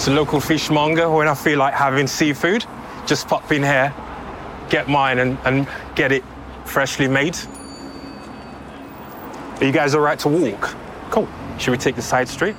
It's 0.01 0.07
a 0.07 0.11
local 0.11 0.39
fishmonger. 0.39 1.11
When 1.11 1.27
I 1.27 1.35
feel 1.35 1.59
like 1.59 1.75
having 1.75 2.07
seafood, 2.07 2.65
just 3.05 3.27
pop 3.27 3.51
in 3.51 3.61
here, 3.61 3.93
get 4.67 4.89
mine, 4.89 5.19
and, 5.19 5.37
and 5.45 5.67
get 5.93 6.11
it 6.11 6.23
freshly 6.65 7.07
made. 7.07 7.37
Are 9.59 9.63
you 9.63 9.71
guys 9.71 9.93
all 9.93 10.01
right 10.01 10.17
to 10.17 10.27
walk? 10.27 10.75
Cool. 11.11 11.27
Should 11.59 11.69
we 11.69 11.77
take 11.77 11.95
the 11.95 12.01
side 12.01 12.27
street? 12.27 12.55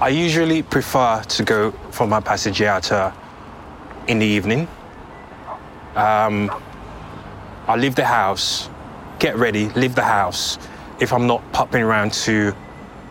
I 0.00 0.10
usually 0.10 0.62
prefer 0.62 1.20
to 1.20 1.42
go 1.42 1.72
for 1.90 2.06
my 2.06 2.20
passeggiata 2.20 3.12
in 4.06 4.20
the 4.20 4.26
evening. 4.26 4.68
Um, 5.96 6.48
I 7.66 7.74
leave 7.74 7.96
the 7.96 8.04
house, 8.04 8.70
get 9.18 9.36
ready, 9.36 9.68
leave 9.70 9.96
the 9.96 10.04
house. 10.04 10.60
If 11.00 11.12
I'm 11.12 11.26
not 11.26 11.42
popping 11.52 11.82
around 11.82 12.12
to 12.28 12.54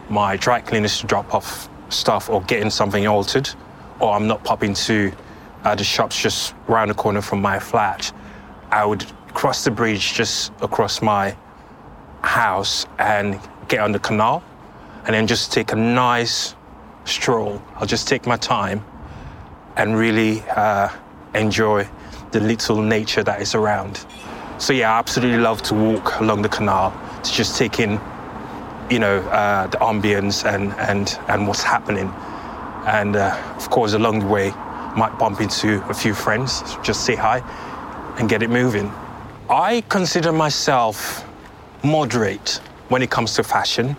my 0.10 0.38
dry 0.38 0.62
cleaners 0.62 1.02
to 1.02 1.06
drop 1.06 1.34
off 1.36 1.68
stuff 1.90 2.30
or 2.30 2.42
getting 2.44 2.70
something 2.70 3.08
altered, 3.08 3.50
or 4.00 4.14
I'm 4.14 4.28
not 4.28 4.44
popping 4.44 4.74
to 4.74 5.12
uh, 5.64 5.76
the 5.76 5.84
shops 5.84 6.22
just 6.22 6.54
round 6.68 6.90
the 6.90 6.96
corner 6.96 7.22
from 7.22 7.42
my 7.42 7.60
flat, 7.60 8.12
I 8.72 8.86
would 8.86 9.06
cross 9.34 9.64
the 9.64 9.72
bridge 9.72 10.14
just 10.14 10.52
across 10.62 11.02
my 11.02 11.36
house 12.22 12.86
and 13.00 13.40
get 13.68 13.80
on 13.80 13.92
the 13.92 14.00
canal 14.00 14.44
and 15.06 15.14
then 15.14 15.28
just 15.28 15.52
take 15.52 15.72
a 15.72 15.76
nice 15.76 16.56
stroll. 17.06 17.62
I'll 17.76 17.86
just 17.86 18.08
take 18.08 18.26
my 18.26 18.38
time 18.38 18.84
and 19.76 19.98
really 19.98 20.42
uh, 20.56 20.90
enjoy 21.34 21.88
the 22.32 22.40
little 22.40 22.82
nature 22.82 23.24
that 23.24 23.42
is 23.42 23.56
around. 23.56 24.06
So 24.58 24.74
yeah, 24.74 24.94
I 24.94 25.00
absolutely 25.00 25.40
love 25.40 25.62
to 25.64 25.76
walk 25.76 26.20
along 26.20 26.42
the 26.42 26.50
canal 26.50 26.92
to 27.24 27.32
just 27.32 27.58
take 27.58 27.80
in, 27.80 28.00
you 28.90 29.00
know, 29.00 29.18
uh, 29.30 29.68
the 29.68 29.78
ambience 29.78 30.46
and, 30.46 30.74
and, 30.74 31.20
and 31.28 31.48
what's 31.48 31.64
happening. 31.64 32.08
And 32.86 33.16
uh, 33.16 33.56
of 33.58 33.70
course, 33.70 33.94
along 33.94 34.20
the 34.20 34.28
way, 34.28 34.52
might 34.96 35.18
bump 35.20 35.42
into 35.42 35.84
a 35.90 35.94
few 35.94 36.14
friends, 36.14 36.64
just 36.82 37.06
say 37.06 37.16
hi 37.16 37.40
and 38.18 38.30
get 38.30 38.42
it 38.42 38.50
moving. 38.50 38.92
I 39.50 39.84
consider 39.90 40.32
myself 40.32 41.26
moderate 41.84 42.60
when 42.90 43.02
it 43.02 43.12
comes 43.12 43.36
to 43.36 43.44
fashion 43.44 43.96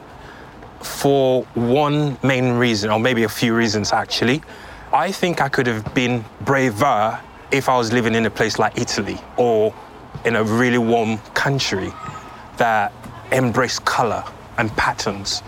for 0.80 1.44
one 1.54 2.18
main 2.22 2.52
reason, 2.52 2.90
or 2.90 2.98
maybe 2.98 3.24
a 3.24 3.28
few 3.28 3.54
reasons 3.54 3.92
actually. 3.92 4.42
I 4.92 5.12
think 5.12 5.40
I 5.40 5.48
could 5.48 5.66
have 5.66 5.94
been 5.94 6.24
braver 6.40 7.20
if 7.50 7.68
I 7.68 7.76
was 7.76 7.92
living 7.92 8.14
in 8.14 8.26
a 8.26 8.30
place 8.30 8.58
like 8.58 8.78
Italy 8.78 9.18
or 9.36 9.74
in 10.24 10.36
a 10.36 10.42
really 10.42 10.78
warm 10.78 11.18
country 11.34 11.92
that 12.56 12.92
embraced 13.30 13.84
color 13.84 14.24
and 14.58 14.70
patterns. 14.76 15.42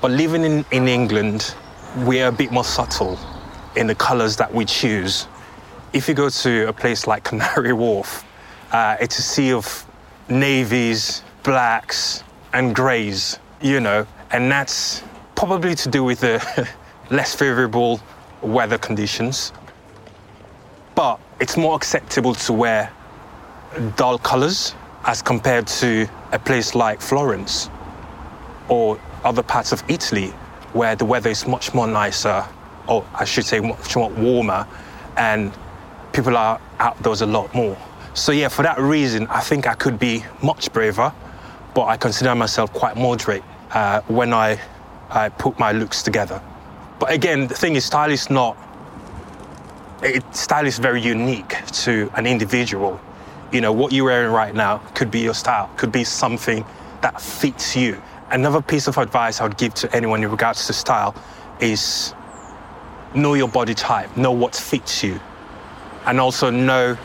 But 0.00 0.12
living 0.12 0.44
in, 0.44 0.64
in 0.70 0.86
England, 0.86 1.54
we're 1.98 2.28
a 2.28 2.32
bit 2.32 2.52
more 2.52 2.64
subtle 2.64 3.18
in 3.76 3.86
the 3.86 3.94
colors 3.94 4.36
that 4.36 4.52
we 4.52 4.64
choose. 4.64 5.26
If 5.92 6.08
you 6.08 6.14
go 6.14 6.28
to 6.28 6.68
a 6.68 6.72
place 6.72 7.06
like 7.06 7.24
Canary 7.24 7.72
Wharf, 7.72 8.24
uh, 8.72 8.96
it's 9.00 9.18
a 9.18 9.22
sea 9.22 9.52
of 9.52 9.86
navies, 10.28 11.22
blacks, 11.42 12.22
and 12.52 12.74
greys, 12.74 13.38
you 13.60 13.80
know, 13.80 14.06
and 14.30 14.50
that's 14.50 15.02
probably 15.34 15.74
to 15.74 15.88
do 15.88 16.04
with 16.04 16.20
the 16.20 16.68
less 17.10 17.34
favorable 17.34 18.00
weather 18.42 18.78
conditions. 18.78 19.52
But 20.94 21.20
it's 21.40 21.56
more 21.56 21.74
acceptable 21.74 22.34
to 22.34 22.52
wear 22.52 22.92
dull 23.96 24.18
colors 24.18 24.74
as 25.04 25.22
compared 25.22 25.66
to 25.66 26.08
a 26.32 26.38
place 26.38 26.74
like 26.74 27.00
Florence 27.00 27.70
or 28.70 28.98
other 29.24 29.42
parts 29.42 29.72
of 29.72 29.82
Italy 29.88 30.32
where 30.72 30.94
the 30.96 31.04
weather 31.04 31.28
is 31.28 31.46
much 31.46 31.74
more 31.74 31.86
nicer, 31.86 32.46
or 32.86 33.04
I 33.14 33.24
should 33.24 33.44
say 33.44 33.60
much 33.60 33.96
more 33.96 34.08
warmer, 34.10 34.66
and 35.16 35.52
people 36.12 36.36
are 36.36 36.60
outdoors 36.78 37.20
a 37.20 37.26
lot 37.26 37.52
more. 37.54 37.76
So 38.14 38.32
yeah, 38.32 38.48
for 38.48 38.62
that 38.62 38.78
reason, 38.78 39.26
I 39.26 39.40
think 39.40 39.66
I 39.66 39.74
could 39.74 39.98
be 39.98 40.24
much 40.42 40.72
braver, 40.72 41.12
but 41.74 41.86
I 41.86 41.96
consider 41.96 42.34
myself 42.34 42.72
quite 42.72 42.96
moderate 42.96 43.42
uh, 43.72 44.00
when 44.02 44.32
I, 44.32 44.60
I 45.10 45.28
put 45.28 45.58
my 45.58 45.72
looks 45.72 46.02
together. 46.02 46.40
But 46.98 47.12
again, 47.12 47.46
the 47.46 47.54
thing 47.54 47.76
is, 47.76 47.84
style 47.84 48.10
is 48.10 48.30
not. 48.30 48.56
It, 50.02 50.24
style 50.34 50.66
is 50.66 50.78
very 50.78 51.00
unique 51.00 51.54
to 51.84 52.10
an 52.14 52.26
individual. 52.26 53.00
You 53.52 53.60
know, 53.60 53.72
what 53.72 53.92
you're 53.92 54.06
wearing 54.06 54.32
right 54.32 54.54
now 54.54 54.78
could 54.94 55.10
be 55.10 55.20
your 55.20 55.34
style, 55.34 55.70
could 55.76 55.92
be 55.92 56.04
something 56.04 56.64
that 57.00 57.20
fits 57.20 57.74
you. 57.76 58.00
Another 58.32 58.62
piece 58.62 58.86
of 58.86 58.96
advice 58.96 59.40
I 59.40 59.44
would 59.44 59.56
give 59.56 59.74
to 59.74 59.94
anyone 59.94 60.22
in 60.22 60.30
regards 60.30 60.68
to 60.68 60.72
style 60.72 61.16
is 61.58 62.14
know 63.12 63.34
your 63.34 63.48
body 63.48 63.74
type, 63.74 64.16
know 64.16 64.30
what 64.30 64.54
fits 64.54 65.02
you, 65.02 65.18
and 66.06 66.20
also 66.20 66.48
know, 66.48 66.96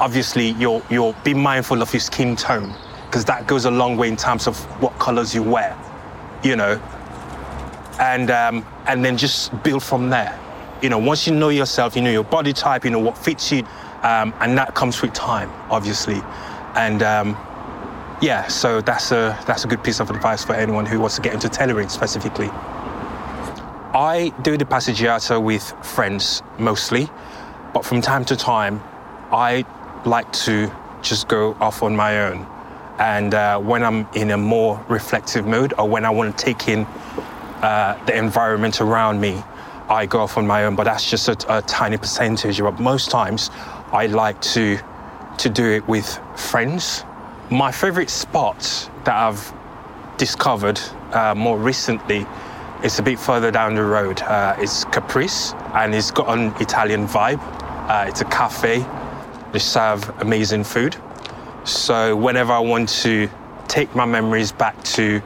obviously, 0.00 0.50
you'll, 0.52 0.82
you'll 0.88 1.14
be 1.24 1.34
mindful 1.34 1.82
of 1.82 1.92
your 1.92 2.00
skin 2.00 2.36
tone 2.36 2.74
because 3.06 3.26
that 3.26 3.46
goes 3.46 3.66
a 3.66 3.70
long 3.70 3.98
way 3.98 4.08
in 4.08 4.16
terms 4.16 4.46
of 4.46 4.58
what 4.80 4.98
colors 4.98 5.34
you 5.34 5.42
wear, 5.42 5.76
you 6.42 6.56
know, 6.56 6.80
and 8.00 8.30
um, 8.30 8.66
and 8.86 9.04
then 9.04 9.18
just 9.18 9.62
build 9.62 9.82
from 9.82 10.08
there. 10.08 10.40
You 10.80 10.88
know, 10.88 10.98
once 10.98 11.26
you 11.26 11.34
know 11.34 11.50
yourself, 11.50 11.94
you 11.94 12.00
know 12.00 12.10
your 12.10 12.24
body 12.24 12.54
type, 12.54 12.86
you 12.86 12.90
know 12.90 12.98
what 12.98 13.18
fits 13.18 13.52
you, 13.52 13.62
um, 14.02 14.32
and 14.40 14.56
that 14.56 14.74
comes 14.74 15.02
with 15.02 15.12
time, 15.12 15.50
obviously, 15.70 16.22
and. 16.76 17.02
Um, 17.02 17.36
yeah, 18.24 18.46
so 18.46 18.80
that's 18.80 19.12
a 19.12 19.38
that's 19.46 19.64
a 19.66 19.68
good 19.68 19.84
piece 19.84 20.00
of 20.00 20.08
advice 20.08 20.42
for 20.42 20.54
anyone 20.54 20.86
who 20.86 20.98
wants 20.98 21.16
to 21.16 21.20
get 21.20 21.34
into 21.34 21.50
tailoring 21.50 21.90
specifically. 21.90 22.48
I 23.92 24.32
do 24.40 24.56
the 24.56 24.64
passeggiata 24.64 25.42
with 25.42 25.62
friends 25.84 26.42
mostly, 26.58 27.10
but 27.74 27.84
from 27.84 28.00
time 28.00 28.24
to 28.24 28.34
time, 28.34 28.82
I 29.30 29.66
like 30.06 30.32
to 30.44 30.72
just 31.02 31.28
go 31.28 31.54
off 31.60 31.82
on 31.82 31.94
my 31.94 32.22
own. 32.22 32.46
And 32.98 33.34
uh, 33.34 33.58
when 33.58 33.82
I'm 33.84 34.08
in 34.14 34.30
a 34.30 34.38
more 34.38 34.82
reflective 34.88 35.46
mood 35.46 35.74
or 35.76 35.86
when 35.86 36.06
I 36.06 36.10
want 36.10 36.38
to 36.38 36.44
take 36.44 36.66
in 36.66 36.86
uh, 37.60 38.02
the 38.06 38.16
environment 38.16 38.80
around 38.80 39.20
me, 39.20 39.42
I 39.90 40.06
go 40.06 40.20
off 40.20 40.38
on 40.38 40.46
my 40.46 40.64
own. 40.64 40.76
But 40.76 40.84
that's 40.84 41.10
just 41.10 41.28
a, 41.28 41.58
a 41.58 41.60
tiny 41.62 41.98
percentage. 41.98 42.58
But 42.58 42.80
most 42.80 43.10
times, 43.10 43.50
I 43.92 44.06
like 44.06 44.40
to 44.54 44.78
to 45.38 45.50
do 45.50 45.66
it 45.72 45.86
with 45.86 46.18
friends. 46.36 47.04
My 47.50 47.70
favorite 47.70 48.08
spot 48.08 48.88
that 49.04 49.14
I've 49.14 49.52
discovered 50.16 50.80
uh, 51.12 51.34
more 51.34 51.58
recently 51.58 52.26
is 52.82 52.98
a 52.98 53.02
bit 53.02 53.18
further 53.18 53.50
down 53.50 53.74
the 53.74 53.82
road. 53.82 54.22
Uh, 54.22 54.56
it's 54.58 54.84
Caprice, 54.86 55.52
and 55.74 55.94
it's 55.94 56.10
got 56.10 56.36
an 56.36 56.54
Italian 56.58 57.06
vibe. 57.06 57.40
Uh, 57.88 58.06
it's 58.08 58.22
a 58.22 58.24
cafe. 58.24 58.84
They 59.52 59.58
serve 59.58 60.08
amazing 60.20 60.64
food. 60.64 60.96
So 61.64 62.16
whenever 62.16 62.52
I 62.52 62.60
want 62.60 62.88
to 63.02 63.28
take 63.68 63.94
my 63.94 64.06
memories 64.06 64.50
back 64.50 64.82
to 64.84 65.20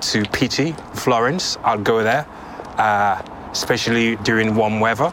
to 0.00 0.22
Pitti, 0.26 0.76
Florence, 0.94 1.58
I'll 1.64 1.82
go 1.82 2.04
there. 2.04 2.24
Uh, 2.76 3.20
especially 3.50 4.14
during 4.16 4.54
warm 4.54 4.78
weather, 4.78 5.12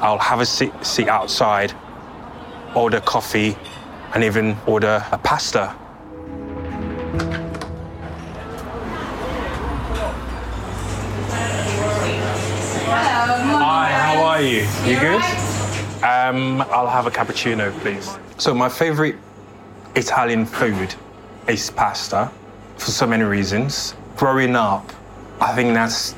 I'll 0.00 0.16
have 0.16 0.40
a 0.40 0.46
seat, 0.46 0.72
seat 0.82 1.08
outside, 1.08 1.74
order 2.74 3.00
coffee, 3.00 3.54
and 4.14 4.24
even 4.24 4.56
order 4.66 5.04
a 5.12 5.18
pasta. 5.18 5.74
Hi, 13.60 13.90
how 13.90 14.22
are 14.22 14.42
you? 14.42 14.66
You 14.84 14.98
good? 14.98 15.22
Um, 16.02 16.62
I'll 16.72 16.88
have 16.88 17.06
a 17.06 17.10
cappuccino, 17.10 17.72
please. 17.80 18.16
So 18.38 18.54
my 18.54 18.68
favorite 18.68 19.16
Italian 19.94 20.46
food 20.46 20.94
is 21.48 21.70
pasta 21.70 22.30
for 22.76 22.90
so 22.90 23.06
many 23.06 23.24
reasons. 23.24 23.94
Growing 24.16 24.56
up, 24.56 24.90
I 25.40 25.54
think 25.54 25.74
that's 25.74 26.14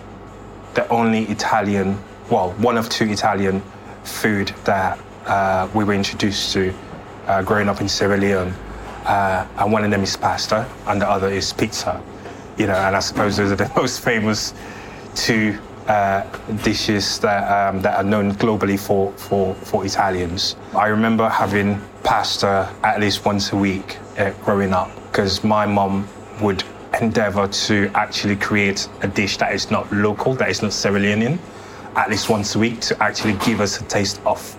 the 0.75 0.89
only 0.89 1.25
Italian, 1.25 1.99
well, 2.31 2.53
one 2.53 2.77
of 2.79 2.89
two 2.89 3.07
Italian 3.07 3.63
food 4.05 4.49
that 4.65 4.99
uh, 5.27 5.69
we 5.75 5.85
were 5.85 5.95
introduced 5.95 6.53
to 6.53 6.73
uh, 7.31 7.43
growing 7.43 7.69
up 7.69 7.81
in 7.81 7.89
Sierra 7.89 8.17
Leone. 8.17 8.53
Uh, 9.05 9.47
and 9.59 9.73
one 9.73 9.85
of 9.85 9.91
them 9.91 10.03
is 10.03 10.17
pasta, 10.17 10.69
and 10.89 11.01
the 11.01 11.09
other 11.09 11.29
is 11.29 11.53
pizza. 11.53 12.03
You 12.59 12.67
know, 12.67 12.75
and 12.75 12.97
I 12.97 13.01
suppose 13.01 13.37
those 13.37 13.53
are 13.53 13.57
the 13.57 13.71
most 13.77 14.01
famous 14.01 14.53
two 15.15 15.57
uh, 15.87 16.25
dishes 16.63 17.21
that, 17.21 17.43
um, 17.49 17.83
that 17.83 17.97
are 17.97 18.05
known 18.05 18.33
globally 18.33 18.79
for, 18.79 19.13
for, 19.13 19.55
for 19.55 19.87
Italians. 19.87 20.57
I 20.75 20.89
remember 20.89 21.29
having 21.29 21.81
pasta 22.03 22.69
at 22.83 23.01
least 23.01 23.25
once 23.25 23.53
a 23.53 23.57
week 23.57 23.99
uh, 24.19 24.31
growing 24.45 24.73
up 24.73 24.91
because 25.07 25.45
my 25.45 25.67
mom 25.67 26.09
would 26.41 26.65
endeavor 27.01 27.47
to 27.49 27.91
actually 27.95 28.37
create 28.37 28.89
a 29.03 29.09
dish 29.09 29.37
that 29.39 29.55
is 29.55 29.71
not 29.71 29.91
local, 29.93 30.35
that 30.35 30.51
is 30.51 30.63
not 30.63 30.73
Sierra 30.73 31.01
Leonean, 31.01 31.39
at 31.97 32.11
least 32.11 32.29
once 32.29 32.55
a 32.57 32.59
week 32.59 32.81
to 32.81 33.03
actually 33.03 33.35
give 33.45 33.61
us 33.61 33.81
a 33.81 33.85
taste 33.85 34.21
of 34.27 34.57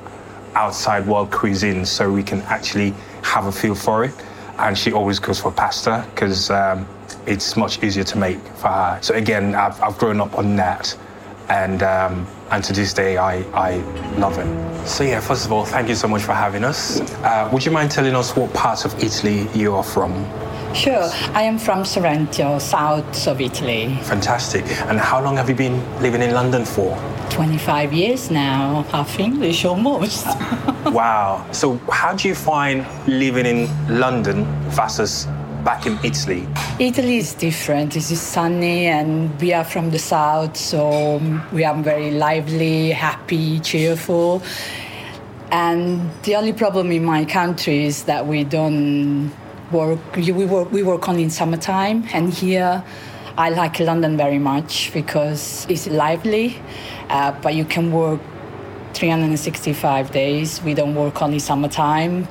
outside 0.55 1.07
world 1.07 1.31
cuisine 1.31 1.85
so 1.85 2.11
we 2.11 2.23
can 2.23 2.41
actually 2.43 2.93
have 3.23 3.45
a 3.45 3.51
feel 3.51 3.75
for 3.75 4.03
it. 4.03 4.13
And 4.57 4.77
she 4.77 4.91
always 4.91 5.19
goes 5.19 5.39
for 5.39 5.51
pasta 5.51 6.05
because 6.13 6.49
um, 6.49 6.87
it's 7.25 7.55
much 7.57 7.83
easier 7.83 8.03
to 8.03 8.17
make 8.17 8.39
for 8.55 8.67
her. 8.67 8.99
So 9.01 9.15
again, 9.15 9.55
I've, 9.55 9.81
I've 9.81 9.97
grown 9.97 10.21
up 10.21 10.37
on 10.37 10.55
that. 10.57 10.95
and 11.51 11.83
um, 11.83 12.27
and 12.49 12.63
to 12.63 12.73
this 12.73 12.93
day 12.93 13.17
I, 13.17 13.41
I 13.53 13.75
love 14.17 14.37
it. 14.39 14.87
So 14.87 15.03
yeah, 15.03 15.19
first 15.19 15.45
of 15.45 15.51
all, 15.51 15.65
thank 15.65 15.89
you 15.89 15.95
so 15.95 16.07
much 16.07 16.23
for 16.23 16.33
having 16.33 16.63
us. 16.63 17.01
Uh, 17.23 17.49
would 17.51 17.65
you 17.65 17.71
mind 17.71 17.91
telling 17.91 18.15
us 18.15 18.35
what 18.35 18.53
part 18.53 18.85
of 18.85 19.03
Italy 19.03 19.47
you 19.53 19.75
are 19.75 19.83
from? 19.83 20.13
Sure, 20.73 21.09
I 21.33 21.43
am 21.43 21.59
from 21.59 21.83
Sorrento, 21.83 22.57
south 22.59 23.27
of 23.27 23.41
Italy. 23.41 23.97
Fantastic. 24.03 24.63
And 24.87 24.97
how 24.99 25.21
long 25.21 25.35
have 25.35 25.49
you 25.49 25.55
been 25.55 25.77
living 26.01 26.21
in 26.21 26.33
London 26.33 26.63
for? 26.63 26.95
25 27.31 27.93
years 27.93 28.29
now, 28.29 28.83
half 28.91 29.17
English 29.17 29.63
almost. 29.63 30.25
wow. 30.87 31.45
So 31.51 31.77
how 31.89 32.13
do 32.13 32.27
you 32.27 32.35
find 32.35 32.85
living 33.07 33.45
in 33.45 33.69
London 33.87 34.45
versus 34.69 35.27
back 35.63 35.85
in 35.85 35.97
Italy? 36.03 36.45
Italy 36.77 37.17
is 37.17 37.33
different. 37.33 37.95
It 37.95 38.11
is 38.11 38.21
sunny, 38.21 38.87
and 38.87 39.39
we 39.39 39.53
are 39.53 39.63
from 39.63 39.91
the 39.91 39.99
south, 39.99 40.57
so 40.57 41.21
we 41.53 41.63
are 41.63 41.81
very 41.81 42.11
lively, 42.11 42.91
happy, 42.91 43.59
cheerful. 43.61 44.43
And 45.51 46.11
the 46.23 46.35
only 46.35 46.53
problem 46.53 46.91
in 46.91 47.05
my 47.05 47.23
country 47.25 47.85
is 47.85 48.03
that 48.03 48.27
we 48.27 48.43
don't 48.43 49.31
work. 49.71 49.99
We 50.15 50.45
work. 50.45 50.71
We 50.71 50.83
work 50.83 51.07
only 51.07 51.23
in 51.23 51.29
summertime, 51.29 52.07
and 52.13 52.33
here. 52.33 52.83
I 53.37 53.49
like 53.49 53.79
London 53.79 54.17
very 54.17 54.39
much 54.39 54.91
because 54.93 55.65
it's 55.69 55.87
lively, 55.87 56.57
uh, 57.09 57.31
but 57.41 57.55
you 57.55 57.65
can 57.65 57.91
work 57.91 58.19
365 58.93 60.11
days. 60.11 60.61
We 60.63 60.73
don't 60.73 60.95
work 60.95 61.21
only 61.21 61.39
summertime, 61.39 62.27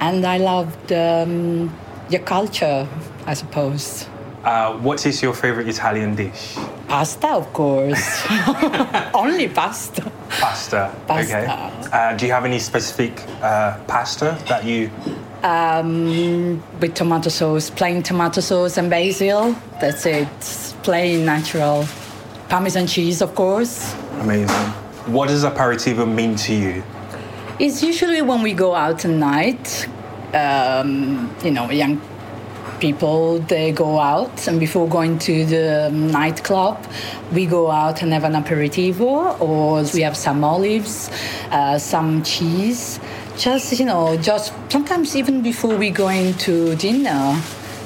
and 0.00 0.24
I 0.26 0.38
love 0.38 0.76
the, 0.88 1.24
um, 1.26 1.74
your 2.10 2.20
culture, 2.22 2.86
I 3.26 3.34
suppose. 3.34 4.06
Uh, 4.44 4.74
what 4.78 5.06
is 5.06 5.22
your 5.22 5.32
favorite 5.32 5.68
Italian 5.68 6.14
dish? 6.16 6.56
Pasta, 6.88 7.28
of 7.28 7.52
course. 7.52 8.26
Only 9.14 9.48
pasta. 9.48 10.10
Pasta. 10.28 10.92
Pasta. 11.06 11.36
Okay. 11.36 11.46
Uh, 11.92 12.16
do 12.16 12.26
you 12.26 12.32
have 12.32 12.44
any 12.44 12.58
specific 12.58 13.22
uh, 13.40 13.78
pasta 13.86 14.36
that 14.48 14.64
you? 14.64 14.90
Um, 15.42 16.62
with 16.78 16.94
tomato 16.94 17.28
sauce, 17.28 17.70
plain 17.70 18.02
tomato 18.02 18.40
sauce 18.40 18.78
and 18.78 18.88
basil. 18.88 19.56
That's 19.80 20.06
it. 20.06 20.28
Plain, 20.82 21.24
natural. 21.24 21.86
Parmesan 22.48 22.86
cheese, 22.86 23.20
of 23.22 23.34
course. 23.34 23.94
Amazing. 24.20 24.54
What 25.12 25.28
does 25.28 25.44
aperitivo 25.44 26.06
mean 26.06 26.36
to 26.36 26.54
you? 26.54 26.84
It's 27.58 27.82
usually 27.82 28.22
when 28.22 28.42
we 28.42 28.52
go 28.52 28.74
out 28.74 29.04
at 29.04 29.10
night. 29.10 29.88
Um, 30.32 31.34
you 31.44 31.50
know, 31.50 31.70
young 31.70 32.00
people 32.82 33.38
they 33.38 33.70
go 33.70 34.00
out 34.00 34.48
and 34.48 34.58
before 34.58 34.88
going 34.88 35.16
to 35.16 35.44
the 35.46 35.88
nightclub 35.92 36.76
we 37.32 37.46
go 37.46 37.70
out 37.70 38.02
and 38.02 38.12
have 38.12 38.24
an 38.24 38.32
aperitivo 38.32 39.40
or 39.40 39.84
we 39.94 40.00
have 40.00 40.16
some 40.16 40.42
olives 40.42 41.08
uh, 41.52 41.78
some 41.78 42.24
cheese 42.24 42.98
just 43.36 43.78
you 43.78 43.86
know 43.86 44.16
just 44.18 44.52
sometimes 44.70 45.16
even 45.16 45.42
before 45.42 45.76
we 45.76 45.90
go 45.90 46.08
into 46.08 46.76
dinner 46.76 47.40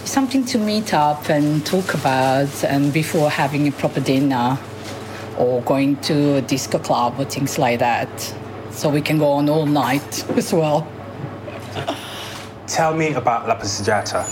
something 0.04 0.44
to 0.44 0.58
meet 0.58 0.92
up 0.92 1.28
and 1.30 1.64
talk 1.64 1.94
about 1.94 2.64
and 2.64 2.92
before 2.92 3.30
having 3.30 3.68
a 3.68 3.72
proper 3.72 4.00
dinner 4.00 4.58
or 5.38 5.62
going 5.62 5.96
to 5.96 6.36
a 6.36 6.42
disco 6.42 6.78
club 6.78 7.14
or 7.18 7.24
things 7.24 7.58
like 7.58 7.78
that 7.78 8.34
so 8.70 8.88
we 8.88 9.00
can 9.00 9.18
go 9.18 9.32
on 9.32 9.48
all 9.48 9.66
night 9.66 10.28
as 10.36 10.52
well 10.52 10.86
tell 12.66 12.94
me 12.94 13.12
about 13.14 13.46
la 13.46 13.54
passeggiata 13.54 14.24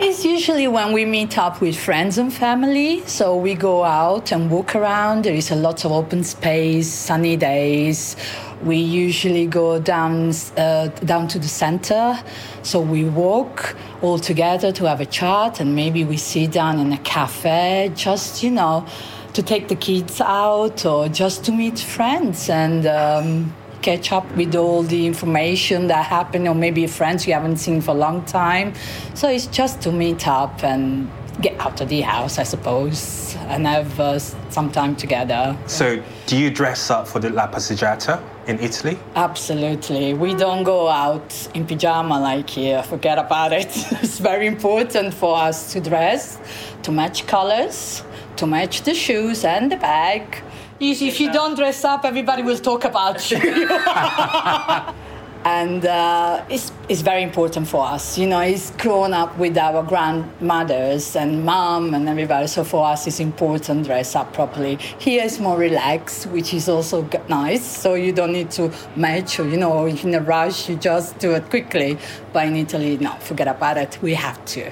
it's 0.00 0.24
usually 0.24 0.66
when 0.66 0.92
we 0.92 1.04
meet 1.04 1.38
up 1.38 1.60
with 1.60 1.78
friends 1.78 2.18
and 2.18 2.32
family. 2.32 3.06
So 3.06 3.36
we 3.36 3.54
go 3.54 3.84
out 3.84 4.32
and 4.32 4.50
walk 4.50 4.74
around. 4.74 5.24
There 5.24 5.34
is 5.34 5.52
a 5.52 5.54
lot 5.54 5.84
of 5.84 5.92
open 5.92 6.24
space, 6.24 6.88
sunny 6.88 7.36
days. 7.36 8.16
We 8.64 8.78
usually 8.78 9.46
go 9.46 9.78
down 9.78 10.32
uh, 10.56 10.88
down 11.04 11.28
to 11.28 11.38
the 11.38 11.48
center. 11.48 12.18
So 12.62 12.80
we 12.80 13.04
walk 13.04 13.76
all 14.02 14.18
together 14.18 14.72
to 14.72 14.88
have 14.88 15.00
a 15.00 15.06
chat, 15.06 15.60
and 15.60 15.74
maybe 15.74 16.04
we 16.04 16.16
sit 16.16 16.52
down 16.52 16.78
in 16.78 16.92
a 16.92 16.98
cafe, 16.98 17.92
just 17.94 18.42
you 18.42 18.50
know, 18.50 18.86
to 19.34 19.42
take 19.42 19.68
the 19.68 19.76
kids 19.76 20.20
out 20.20 20.86
or 20.86 21.08
just 21.08 21.44
to 21.44 21.52
meet 21.52 21.78
friends 21.78 22.48
and. 22.48 22.86
Um, 22.86 23.54
catch 23.82 24.12
up 24.12 24.24
with 24.34 24.54
all 24.54 24.82
the 24.82 25.06
information 25.06 25.88
that 25.88 26.06
happened, 26.06 26.48
or 26.48 26.54
maybe 26.54 26.86
friends 26.86 27.26
you 27.26 27.34
haven't 27.34 27.58
seen 27.58 27.82
for 27.82 27.90
a 27.90 27.98
long 27.98 28.24
time. 28.24 28.72
So 29.12 29.28
it's 29.28 29.46
just 29.46 29.82
to 29.82 29.92
meet 29.92 30.26
up 30.26 30.64
and 30.64 31.10
get 31.40 31.58
out 31.60 31.80
of 31.80 31.88
the 31.88 32.00
house, 32.00 32.38
I 32.38 32.44
suppose, 32.44 33.36
and 33.48 33.66
have 33.66 33.98
uh, 33.98 34.18
some 34.18 34.70
time 34.70 34.96
together. 34.96 35.56
So, 35.66 36.02
do 36.26 36.36
you 36.36 36.50
dress 36.50 36.90
up 36.90 37.06
for 37.08 37.18
the 37.18 37.30
La 37.30 37.48
Passeggiata 37.48 38.22
in 38.46 38.58
Italy? 38.60 38.98
Absolutely. 39.14 40.14
We 40.14 40.34
don't 40.34 40.64
go 40.64 40.88
out 40.88 41.48
in 41.54 41.66
pajama 41.66 42.20
like 42.20 42.48
here. 42.48 42.82
Forget 42.82 43.18
about 43.18 43.52
it. 43.52 43.68
it's 44.02 44.18
very 44.18 44.46
important 44.46 45.14
for 45.14 45.36
us 45.36 45.72
to 45.72 45.80
dress, 45.80 46.38
to 46.82 46.92
match 46.92 47.26
colors, 47.26 48.04
to 48.36 48.46
match 48.46 48.82
the 48.82 48.94
shoes 48.94 49.44
and 49.44 49.72
the 49.72 49.76
bag 49.76 50.42
if 50.80 51.20
you 51.20 51.32
don't 51.32 51.54
dress 51.54 51.84
up, 51.84 52.04
everybody 52.04 52.42
will 52.42 52.58
talk 52.58 52.84
about 52.84 53.30
you. 53.30 53.38
and 55.44 55.84
uh, 55.84 56.44
it's, 56.48 56.72
it's 56.88 57.02
very 57.02 57.22
important 57.22 57.68
for 57.68 57.84
us. 57.84 58.16
You 58.16 58.26
know, 58.26 58.40
it's 58.40 58.70
grown 58.72 59.12
up 59.12 59.36
with 59.38 59.58
our 59.58 59.82
grandmothers 59.82 61.16
and 61.16 61.44
mom 61.44 61.94
and 61.94 62.08
everybody. 62.08 62.46
So 62.46 62.64
for 62.64 62.86
us, 62.86 63.06
it's 63.06 63.20
important 63.20 63.86
dress 63.86 64.16
up 64.16 64.32
properly. 64.32 64.76
Here 64.98 65.22
it's 65.22 65.38
more 65.38 65.58
relaxed, 65.58 66.26
which 66.26 66.54
is 66.54 66.68
also 66.68 67.08
nice. 67.28 67.64
So 67.64 67.94
you 67.94 68.12
don't 68.12 68.32
need 68.32 68.50
to 68.52 68.72
match 68.96 69.38
or, 69.38 69.46
you 69.46 69.58
know, 69.58 69.86
in 69.86 70.14
a 70.14 70.20
rush, 70.20 70.68
you 70.68 70.76
just 70.76 71.18
do 71.18 71.32
it 71.32 71.50
quickly. 71.50 71.98
But 72.32 72.46
in 72.46 72.56
Italy, 72.56 72.96
no, 72.96 73.12
forget 73.16 73.48
about 73.48 73.76
it. 73.76 73.98
We 74.00 74.14
have 74.14 74.42
to. 74.46 74.70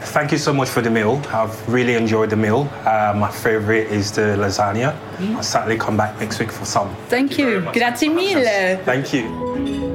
Thank 0.00 0.32
you 0.32 0.38
so 0.38 0.54
much 0.54 0.70
for 0.70 0.80
the 0.80 0.90
meal. 0.90 1.20
I've 1.28 1.68
really 1.68 1.94
enjoyed 1.94 2.30
the 2.30 2.36
meal. 2.36 2.66
Uh, 2.86 3.12
my 3.14 3.30
favorite 3.30 3.88
is 3.88 4.10
the 4.10 4.34
lasagna. 4.38 4.98
Mm. 5.18 5.36
I'll 5.36 5.42
certainly 5.42 5.76
come 5.76 5.98
back 5.98 6.18
next 6.18 6.40
week 6.40 6.50
for 6.50 6.64
some. 6.64 6.88
Thank, 6.88 7.32
Thank 7.32 7.38
you. 7.38 7.60
you 7.60 7.72
Grazie 7.72 8.08
mille. 8.08 8.78
Thank 8.84 9.12
you. 9.12 9.89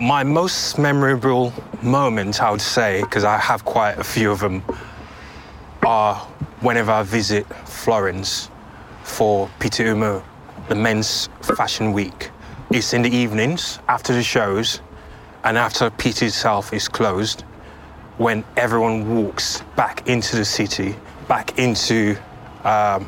My 0.00 0.24
most 0.24 0.78
memorable 0.78 1.54
moment, 1.80 2.42
I 2.42 2.50
would 2.50 2.60
say, 2.60 3.00
because 3.00 3.24
I 3.24 3.38
have 3.38 3.64
quite 3.64 3.96
a 3.96 4.04
few 4.04 4.30
of 4.30 4.40
them, 4.40 4.62
are 5.86 6.16
whenever 6.60 6.92
I 6.92 7.02
visit 7.02 7.46
Florence 7.66 8.50
for 9.04 9.48
Pitti 9.58 9.84
Uomo, 9.84 10.22
the 10.68 10.74
men's 10.74 11.30
fashion 11.40 11.94
week. 11.94 12.30
It's 12.70 12.92
in 12.92 13.00
the 13.00 13.08
evenings 13.08 13.78
after 13.88 14.12
the 14.12 14.22
shows 14.22 14.82
and 15.44 15.56
after 15.56 15.88
Pitti 15.88 16.26
itself 16.26 16.74
is 16.74 16.88
closed 16.88 17.42
when 18.18 18.44
everyone 18.58 19.16
walks 19.16 19.62
back 19.76 20.06
into 20.06 20.36
the 20.36 20.44
city, 20.44 20.94
back 21.26 21.58
into 21.58 22.18
um, 22.64 23.06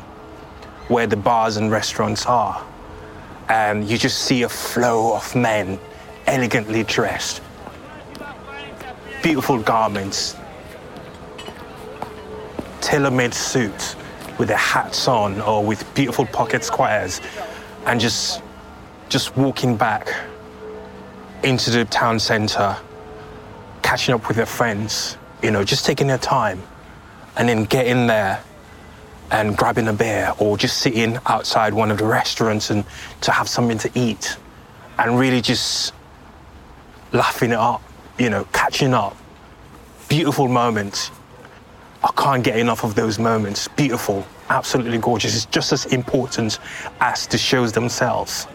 where 0.88 1.07
the 1.07 1.18
bars 1.18 1.59
and 1.59 1.70
restaurants 1.70 2.24
are. 2.24 2.64
And 3.51 3.87
you 3.90 3.98
just 3.98 4.20
see 4.22 4.44
a 4.44 4.48
flow 4.48 5.14
of 5.14 5.37
men 5.37 5.79
elegantly 6.29 6.85
dressed, 6.85 7.41
beautiful 9.23 9.59
garments, 9.59 10.37
tailor 12.83 13.11
made 13.11 13.33
suits 13.33 13.97
with 14.38 14.49
their 14.49 14.59
hats 14.59 15.09
on 15.09 15.41
or 15.41 15.64
with 15.64 15.83
beautiful 15.95 16.27
pocket 16.27 16.62
squares, 16.62 17.21
and 17.87 17.99
just 17.99 18.43
just 19.09 19.35
walking 19.38 19.75
back 19.75 20.14
into 21.43 21.71
the 21.71 21.85
town 21.87 22.19
centre, 22.19 22.77
catching 23.83 24.14
up 24.14 24.29
with 24.29 24.37
their 24.37 24.47
friends, 24.47 25.17
you 25.43 25.51
know, 25.51 25.64
just 25.64 25.87
taking 25.87 26.07
their 26.07 26.19
time, 26.19 26.62
and 27.38 27.49
then 27.49 27.64
getting 27.64 28.07
there 28.07 28.43
and 29.31 29.57
grabbing 29.57 29.88
a 29.88 29.93
beer 29.93 30.33
or 30.38 30.59
just 30.59 30.79
sitting 30.79 31.19
outside 31.27 31.73
one 31.73 31.91
of 31.91 31.97
the 31.97 32.05
restaurants 32.05 32.71
and 32.71 32.85
to 33.23 33.31
have 33.31 33.49
something 33.49 33.79
to 33.79 33.91
eat 33.95 34.37
and 34.99 35.19
really 35.19 35.41
just 35.41 35.93
laughing 37.12 37.51
it 37.53 37.59
up, 37.59 37.83
you 38.18 38.31
know, 38.31 38.44
catching 38.53 38.94
up. 38.94 39.16
Beautiful 40.09 40.49
moments. 40.49 41.11
I 42.03 42.11
can't 42.16 42.44
get 42.44 42.59
enough 42.59 42.85
of 42.85 42.94
those 42.94 43.18
moments. 43.18 43.68
Beautiful, 43.68 44.27
absolutely 44.49 44.99
gorgeous. 44.99 45.35
It's 45.35 45.47
just 45.47 45.73
as 45.73 45.87
important 45.87 46.59
as 47.01 47.27
the 47.27 47.38
shows 47.38 47.73
themselves 47.73 48.47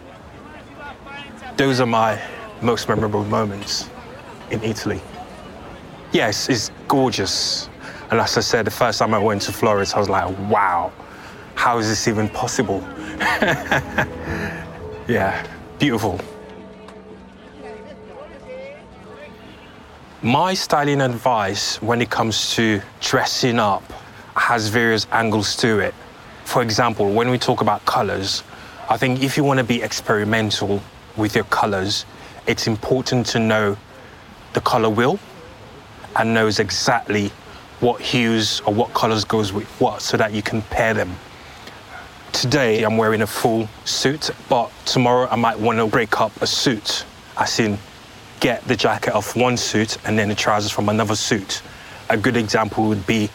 those 1.56 1.80
are 1.80 1.86
my 1.86 2.20
most 2.62 2.88
memorable 2.88 3.24
moments 3.24 3.88
in 4.50 4.62
Italy. 4.62 5.00
Yes, 6.12 6.48
it's 6.48 6.70
gorgeous. 6.88 7.68
And 8.10 8.20
as 8.20 8.36
I 8.36 8.40
said, 8.40 8.66
the 8.66 8.70
first 8.70 8.98
time 8.98 9.14
I 9.14 9.18
went 9.18 9.42
to 9.42 9.52
Florence, 9.52 9.94
I 9.94 9.98
was 9.98 10.08
like, 10.08 10.36
wow, 10.50 10.92
how 11.54 11.78
is 11.78 11.88
this 11.88 12.08
even 12.08 12.28
possible? 12.28 12.80
yeah, 15.08 15.46
beautiful. 15.78 16.20
My 20.24 20.54
styling 20.54 21.02
advice 21.02 21.82
when 21.82 22.00
it 22.00 22.08
comes 22.08 22.54
to 22.54 22.80
dressing 22.98 23.58
up 23.58 23.82
has 24.34 24.68
various 24.68 25.06
angles 25.12 25.54
to 25.56 25.80
it. 25.80 25.94
For 26.46 26.62
example, 26.62 27.12
when 27.12 27.28
we 27.28 27.36
talk 27.36 27.60
about 27.60 27.84
colors, 27.84 28.42
I 28.88 28.96
think 28.96 29.22
if 29.22 29.36
you 29.36 29.44
want 29.44 29.58
to 29.58 29.64
be 29.64 29.82
experimental 29.82 30.80
with 31.18 31.34
your 31.34 31.44
colors, 31.44 32.06
it's 32.46 32.66
important 32.66 33.26
to 33.26 33.38
know 33.38 33.76
the 34.54 34.62
color 34.62 34.88
wheel 34.88 35.18
and 36.16 36.32
knows 36.32 36.58
exactly 36.58 37.30
what 37.80 38.00
hues 38.00 38.60
or 38.60 38.72
what 38.72 38.94
colors 38.94 39.26
goes 39.26 39.52
with 39.52 39.68
what 39.78 40.00
so 40.00 40.16
that 40.16 40.32
you 40.32 40.40
can 40.40 40.62
pair 40.62 40.94
them. 40.94 41.14
Today 42.32 42.82
I'm 42.82 42.96
wearing 42.96 43.20
a 43.20 43.26
full 43.26 43.68
suit, 43.84 44.30
but 44.48 44.72
tomorrow 44.86 45.28
I 45.30 45.36
might 45.36 45.60
want 45.60 45.80
to 45.80 45.86
break 45.86 46.18
up 46.18 46.34
a 46.40 46.46
suit, 46.46 47.04
as 47.36 47.60
in 47.60 47.76
get 48.44 48.62
the 48.68 48.76
jacket 48.76 49.14
off 49.14 49.34
one 49.34 49.56
suit 49.56 49.96
and 50.04 50.18
then 50.18 50.28
the 50.28 50.34
trousers 50.34 50.70
from 50.70 50.90
another 50.90 51.16
suit. 51.16 51.62
A 52.10 52.16
good 52.18 52.36
example 52.36 52.84
would 52.88 53.06
be 53.06 53.30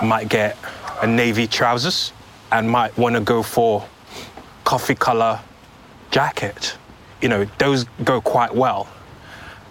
I 0.00 0.04
might 0.04 0.28
get 0.28 0.56
a 1.02 1.08
navy 1.08 1.48
trousers 1.48 2.12
and 2.52 2.70
might 2.70 2.96
want 2.96 3.16
to 3.16 3.20
go 3.20 3.42
for 3.42 3.84
coffee 4.62 4.94
color 4.94 5.40
jacket. 6.12 6.78
You 7.20 7.30
know, 7.30 7.44
those 7.58 7.82
go 8.04 8.20
quite 8.20 8.54
well. 8.54 8.86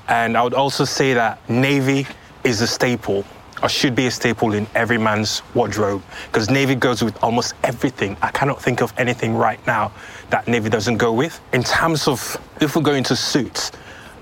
And 0.10 0.36
I 0.36 0.44
would 0.44 0.54
also 0.54 0.84
say 0.84 1.14
that 1.14 1.50
navy 1.50 2.06
is 2.44 2.60
a 2.60 2.68
staple 2.68 3.24
or 3.62 3.70
should 3.70 3.96
be 3.96 4.08
a 4.08 4.12
staple 4.12 4.52
in 4.52 4.68
every 4.76 4.98
man's 4.98 5.44
wardrobe 5.54 6.04
because 6.26 6.50
navy 6.50 6.76
goes 6.76 7.02
with 7.02 7.18
almost 7.24 7.54
everything. 7.64 8.18
I 8.22 8.32
cannot 8.32 8.62
think 8.62 8.82
of 8.82 8.92
anything 8.98 9.34
right 9.34 9.66
now 9.66 9.94
that 10.30 10.46
navy 10.50 10.70
doesn't 10.70 10.98
go 10.98 11.14
with. 11.14 11.40
In 11.54 11.64
terms 11.64 12.06
of 12.06 12.36
if 12.60 12.76
we 12.76 12.82
go 12.82 12.96
into 12.96 13.16
suits, 13.16 13.72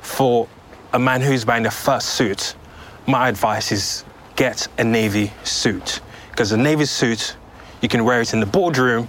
for 0.01 0.47
a 0.93 0.99
man 0.99 1.21
who's 1.21 1.45
buying 1.45 1.63
the 1.63 1.71
first 1.71 2.09
suit, 2.09 2.55
my 3.07 3.29
advice 3.29 3.71
is 3.71 4.03
get 4.35 4.67
a 4.77 4.83
navy 4.83 5.31
suit 5.43 6.01
because 6.29 6.51
a 6.51 6.57
navy 6.57 6.85
suit, 6.85 7.35
you 7.81 7.89
can 7.89 8.03
wear 8.03 8.21
it 8.21 8.33
in 8.33 8.39
the 8.39 8.45
boardroom, 8.45 9.07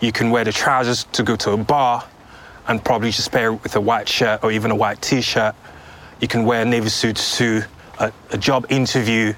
you 0.00 0.12
can 0.12 0.30
wear 0.30 0.44
the 0.44 0.52
trousers 0.52 1.04
to 1.12 1.22
go 1.22 1.36
to 1.36 1.52
a 1.52 1.56
bar 1.56 2.04
and 2.66 2.84
probably 2.84 3.10
just 3.10 3.30
pair 3.30 3.52
it 3.52 3.62
with 3.62 3.76
a 3.76 3.80
white 3.80 4.08
shirt 4.08 4.42
or 4.42 4.50
even 4.50 4.70
a 4.70 4.74
white 4.74 5.00
t-shirt. 5.00 5.54
You 6.20 6.28
can 6.28 6.44
wear 6.44 6.64
navy 6.64 6.88
suits 6.88 7.36
to 7.38 7.62
a, 7.98 8.12
a 8.30 8.38
job 8.38 8.66
interview. 8.70 9.34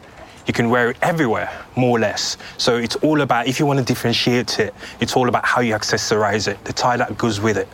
You 0.46 0.52
can 0.52 0.70
wear 0.70 0.90
it 0.90 0.96
everywhere, 1.02 1.50
more 1.74 1.98
or 1.98 2.00
less. 2.00 2.36
So 2.56 2.76
it's 2.76 2.96
all 2.96 3.20
about, 3.20 3.48
if 3.48 3.58
you 3.58 3.66
want 3.66 3.80
to 3.80 3.84
differentiate 3.84 4.60
it, 4.60 4.74
it's 5.00 5.16
all 5.16 5.28
about 5.28 5.44
how 5.44 5.60
you 5.60 5.74
accessorize 5.74 6.46
it, 6.46 6.64
the 6.64 6.72
tie 6.72 6.96
that 6.96 7.18
goes 7.18 7.40
with 7.40 7.56
it. 7.56 7.68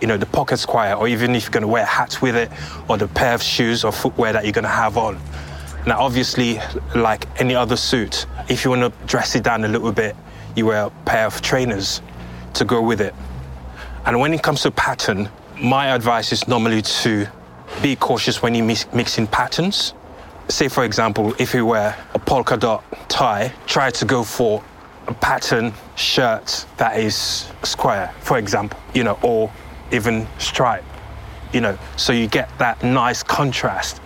You 0.00 0.06
know, 0.06 0.16
the 0.16 0.26
pocket 0.26 0.58
square, 0.58 0.96
or 0.96 1.08
even 1.08 1.34
if 1.34 1.44
you're 1.44 1.50
going 1.50 1.62
to 1.62 1.68
wear 1.68 1.84
hats 1.84 2.22
with 2.22 2.36
it, 2.36 2.50
or 2.88 2.96
the 2.96 3.08
pair 3.08 3.34
of 3.34 3.42
shoes 3.42 3.84
or 3.84 3.92
footwear 3.92 4.32
that 4.32 4.44
you're 4.44 4.52
going 4.52 4.64
to 4.64 4.68
have 4.68 4.96
on. 4.96 5.20
Now, 5.86 6.00
obviously, 6.00 6.60
like 6.94 7.26
any 7.40 7.54
other 7.54 7.76
suit, 7.76 8.26
if 8.48 8.64
you 8.64 8.70
want 8.70 8.82
to 8.82 9.06
dress 9.06 9.34
it 9.34 9.44
down 9.44 9.64
a 9.64 9.68
little 9.68 9.92
bit, 9.92 10.16
you 10.56 10.66
wear 10.66 10.84
a 10.84 10.90
pair 11.04 11.26
of 11.26 11.40
trainers 11.42 12.02
to 12.54 12.64
go 12.64 12.82
with 12.82 13.00
it. 13.00 13.14
And 14.04 14.18
when 14.20 14.34
it 14.34 14.42
comes 14.42 14.62
to 14.62 14.70
pattern, 14.70 15.28
my 15.60 15.94
advice 15.94 16.32
is 16.32 16.48
normally 16.48 16.82
to 16.82 17.26
be 17.82 17.96
cautious 17.96 18.42
when 18.42 18.54
you 18.54 18.64
mix, 18.64 18.90
mixing 18.92 19.26
patterns. 19.26 19.94
Say, 20.48 20.68
for 20.68 20.84
example, 20.84 21.34
if 21.38 21.54
you 21.54 21.64
wear 21.64 21.96
a 22.14 22.18
polka 22.18 22.56
dot 22.56 22.84
tie, 23.08 23.52
try 23.66 23.90
to 23.90 24.04
go 24.04 24.24
for 24.24 24.62
a 25.06 25.14
pattern 25.14 25.72
shirt 25.96 26.66
that 26.76 26.98
is 26.98 27.48
square, 27.62 28.12
for 28.20 28.38
example, 28.38 28.78
you 28.94 29.04
know, 29.04 29.18
or 29.22 29.50
even 29.92 30.26
stripe, 30.38 30.84
you 31.52 31.60
know, 31.60 31.78
so 31.96 32.12
you 32.12 32.26
get 32.26 32.50
that 32.58 32.82
nice 32.82 33.22
contrast 33.22 34.00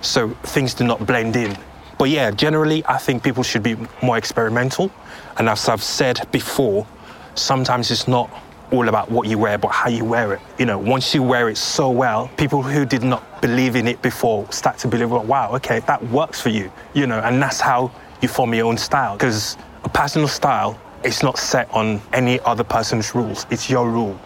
so 0.00 0.30
things 0.44 0.74
do 0.74 0.84
not 0.84 1.06
blend 1.06 1.36
in. 1.36 1.56
But 1.98 2.10
yeah, 2.10 2.30
generally, 2.30 2.84
I 2.86 2.98
think 2.98 3.22
people 3.22 3.42
should 3.42 3.62
be 3.62 3.76
more 4.02 4.18
experimental. 4.18 4.90
And 5.38 5.48
as 5.48 5.68
I've 5.68 5.82
said 5.82 6.26
before, 6.30 6.86
sometimes 7.34 7.90
it's 7.90 8.06
not 8.06 8.30
all 8.70 8.88
about 8.88 9.10
what 9.10 9.28
you 9.28 9.38
wear, 9.38 9.58
but 9.58 9.68
how 9.68 9.88
you 9.88 10.04
wear 10.04 10.34
it. 10.34 10.40
You 10.58 10.66
know, 10.66 10.78
once 10.78 11.14
you 11.14 11.22
wear 11.22 11.48
it 11.48 11.56
so 11.56 11.90
well, 11.90 12.28
people 12.36 12.62
who 12.62 12.84
did 12.84 13.02
not 13.02 13.40
believe 13.40 13.76
in 13.76 13.86
it 13.86 14.02
before 14.02 14.50
start 14.52 14.78
to 14.78 14.88
believe, 14.88 15.10
well, 15.10 15.24
wow, 15.24 15.54
okay, 15.54 15.80
that 15.80 16.02
works 16.08 16.40
for 16.40 16.50
you. 16.50 16.70
You 16.92 17.06
know, 17.06 17.20
and 17.20 17.40
that's 17.40 17.60
how 17.60 17.90
you 18.20 18.28
form 18.28 18.52
your 18.54 18.66
own 18.66 18.76
style. 18.76 19.14
Because 19.16 19.56
a 19.84 19.88
personal 19.88 20.28
style 20.28 20.78
is 21.04 21.22
not 21.22 21.38
set 21.38 21.70
on 21.70 22.00
any 22.12 22.40
other 22.40 22.64
person's 22.64 23.14
rules, 23.14 23.46
it's 23.50 23.70
your 23.70 23.88
rule. 23.88 24.18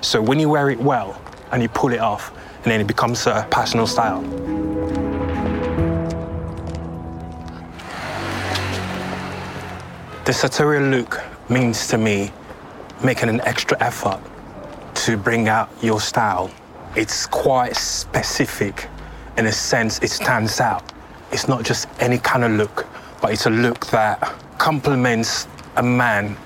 So 0.00 0.22
when 0.22 0.38
you 0.38 0.48
wear 0.48 0.70
it 0.70 0.78
well 0.78 1.20
and 1.50 1.60
you 1.62 1.68
pull 1.68 1.92
it 1.92 1.98
off, 2.00 2.32
and 2.62 2.72
then 2.72 2.80
it 2.80 2.86
becomes 2.86 3.26
a 3.26 3.46
personal 3.50 3.86
style. 3.86 4.22
The 10.24 10.32
sartorial 10.32 10.90
look 10.90 11.20
means 11.48 11.86
to 11.88 11.98
me 11.98 12.30
making 13.02 13.28
an 13.28 13.40
extra 13.42 13.80
effort 13.80 14.20
to 14.94 15.16
bring 15.16 15.48
out 15.48 15.70
your 15.80 16.00
style. 16.00 16.50
It's 16.96 17.26
quite 17.26 17.76
specific 17.76 18.88
in 19.36 19.46
a 19.46 19.52
sense, 19.52 19.98
it 20.00 20.10
stands 20.10 20.60
out. 20.60 20.92
It's 21.32 21.48
not 21.48 21.64
just 21.64 21.88
any 22.00 22.18
kind 22.18 22.44
of 22.44 22.52
look, 22.52 22.86
but 23.22 23.32
it's 23.32 23.46
a 23.46 23.50
look 23.50 23.86
that 23.86 24.20
complements 24.58 25.46
a 25.76 25.82
man 25.82 26.36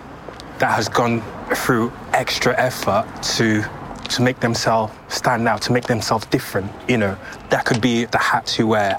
that 0.59 0.71
has 0.77 0.89
gone 0.89 1.23
through 1.57 1.93
extra 2.13 2.59
effort 2.59 3.07
to 3.37 3.65
to 4.11 4.23
make 4.23 4.41
themselves 4.41 4.93
stand 5.09 5.49
out, 5.49 5.63
to 5.63 5.73
make 5.73 5.85
themselves 5.85 6.27
different. 6.27 6.71
You 6.89 6.99
know, 6.99 7.19
that 7.51 7.65
could 7.65 7.81
be 7.81 8.05
the 8.05 8.19
hats 8.19 8.59
you 8.59 8.67
wear, 8.67 8.99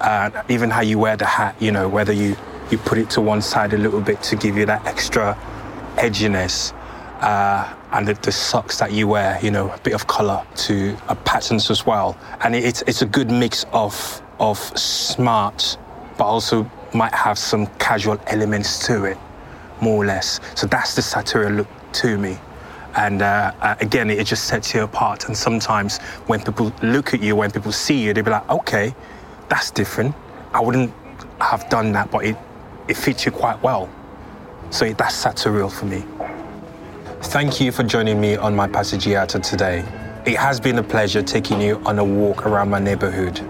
uh, 0.00 0.42
even 0.48 0.70
how 0.70 0.80
you 0.80 0.98
wear 0.98 1.16
the 1.16 1.26
hat. 1.26 1.54
You 1.60 1.72
know, 1.72 1.88
whether 1.88 2.12
you 2.12 2.36
you 2.70 2.78
put 2.78 2.98
it 2.98 3.08
to 3.10 3.20
one 3.20 3.40
side 3.40 3.72
a 3.72 3.78
little 3.78 4.00
bit 4.00 4.22
to 4.24 4.36
give 4.36 4.56
you 4.56 4.66
that 4.66 4.84
extra 4.86 5.36
edginess, 5.96 6.72
uh, 7.20 7.74
and 7.92 8.06
the, 8.06 8.14
the, 8.14 8.32
socks 8.32 8.78
that 8.78 8.92
you 8.92 9.08
wear, 9.08 9.38
you 9.42 9.50
know, 9.50 9.70
a 9.70 9.78
bit 9.78 9.94
of 9.94 10.06
color 10.06 10.44
to 10.54 10.96
uh, 11.08 11.14
patterns 11.24 11.70
as 11.70 11.86
well. 11.86 12.18
And 12.42 12.54
it, 12.54 12.64
it's 12.64 12.82
it's 12.82 13.02
a 13.02 13.06
good 13.06 13.30
mix 13.30 13.64
of 13.72 14.22
of 14.38 14.58
smart, 14.78 15.78
but 16.16 16.24
also 16.24 16.70
might 16.94 17.14
have 17.14 17.38
some 17.38 17.66
casual 17.78 18.18
elements 18.26 18.86
to 18.86 19.04
it, 19.04 19.18
more 19.80 20.02
or 20.02 20.06
less. 20.06 20.40
So 20.54 20.66
that's 20.66 20.94
the 20.94 21.02
sartorial 21.02 21.52
look 21.52 21.68
to 21.94 22.18
me. 22.18 22.38
And 22.94 23.22
uh, 23.22 23.52
uh, 23.60 23.76
again, 23.80 24.10
it 24.10 24.26
just 24.26 24.44
sets 24.44 24.74
you 24.74 24.82
apart. 24.82 25.26
And 25.26 25.36
sometimes 25.36 25.98
when 26.26 26.40
people 26.42 26.72
look 26.82 27.14
at 27.14 27.22
you, 27.22 27.36
when 27.36 27.50
people 27.50 27.72
see 27.72 28.02
you, 28.02 28.12
they'll 28.12 28.24
be 28.24 28.30
like, 28.30 28.48
okay, 28.50 28.94
that's 29.48 29.70
different. 29.70 30.14
I 30.52 30.60
wouldn't 30.60 30.92
have 31.40 31.68
done 31.68 31.92
that, 31.92 32.10
but 32.10 32.24
it, 32.24 32.36
it 32.88 32.96
fits 32.96 33.24
you 33.24 33.32
quite 33.32 33.62
well. 33.62 33.88
So 34.70 34.92
that's 34.92 35.14
sartorial 35.14 35.70
for 35.70 35.86
me. 35.86 36.04
Thank 37.22 37.60
you 37.60 37.72
for 37.72 37.82
joining 37.82 38.20
me 38.20 38.36
on 38.36 38.54
my 38.54 38.68
Passeggiata 38.68 39.42
today. 39.42 39.84
It 40.26 40.36
has 40.36 40.60
been 40.60 40.78
a 40.78 40.82
pleasure 40.82 41.22
taking 41.22 41.60
you 41.60 41.80
on 41.84 41.98
a 41.98 42.04
walk 42.04 42.46
around 42.46 42.70
my 42.70 42.78
neighborhood. 42.78 43.40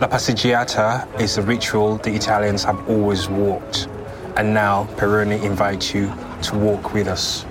La 0.00 0.06
Passeggiata 0.06 1.20
is 1.20 1.38
a 1.38 1.42
ritual 1.42 1.96
the 1.96 2.14
Italians 2.14 2.62
have 2.62 2.88
always 2.88 3.28
walked, 3.28 3.88
and 4.36 4.54
now 4.54 4.84
Peroni 4.96 5.42
invites 5.42 5.92
you 5.92 6.12
to 6.42 6.56
walk 6.56 6.94
with 6.94 7.08
us. 7.08 7.44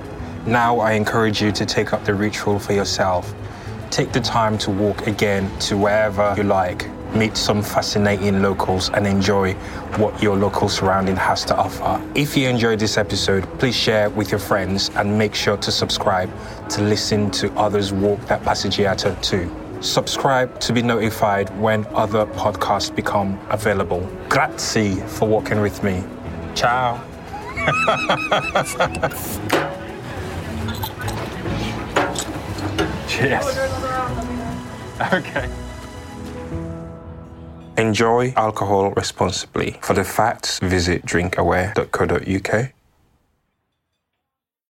Now 0.48 0.80
I 0.80 0.94
encourage 0.94 1.42
you 1.42 1.52
to 1.52 1.66
take 1.66 1.92
up 1.94 2.06
the 2.06 2.14
ritual 2.14 2.58
for 2.58 2.74
yourself. 2.74 3.36
Take 3.92 4.14
the 4.14 4.22
time 4.22 4.58
to 4.60 4.72
walk 4.72 5.06
again 5.06 5.52
to 5.60 5.78
wherever 5.78 6.34
you 6.38 6.44
like 6.44 6.90
meet 7.14 7.38
some 7.38 7.62
fascinating 7.62 8.42
locals 8.42 8.90
and 8.90 9.08
enjoy 9.08 9.54
what 9.98 10.22
your 10.22 10.36
local 10.36 10.70
surrounding 10.70 11.16
has 11.16 11.44
to 11.46 11.56
offer. 11.56 12.02
If 12.16 12.38
you 12.38 12.48
enjoyed 12.48 12.80
this 12.80 12.98
episode, 12.98 13.44
please 13.60 13.76
share 13.76 14.10
with 14.10 14.32
your 14.32 14.40
friends 14.40 14.90
and 14.96 15.18
make 15.18 15.36
sure 15.36 15.58
to 15.58 15.72
subscribe 15.72 16.30
to 16.70 16.82
listen 16.82 17.32
to 17.32 17.52
others 17.54 17.92
walk 17.94 18.20
that 18.28 18.44
Passeggiata 18.44 19.22
too. 19.22 19.50
Subscribe 19.82 20.60
to 20.60 20.74
be 20.74 20.82
notified 20.82 21.50
when 21.60 21.86
other 21.88 22.26
podcasts 22.26 22.94
become 22.94 23.40
available. 23.50 24.08
Grazie 24.28 24.96
for 25.08 25.28
walking 25.28 25.62
with 25.62 25.84
me. 25.84 26.04
Ciao. 26.56 27.04
Cheers. 33.18 33.58
Okay. 35.12 35.50
Enjoy 37.78 38.34
alcohol 38.36 38.92
responsibly. 38.92 39.80
For 39.82 39.94
the 39.94 40.04
facts, 40.04 40.60
visit 40.60 41.04
drinkaware.co.uk. 41.06 42.74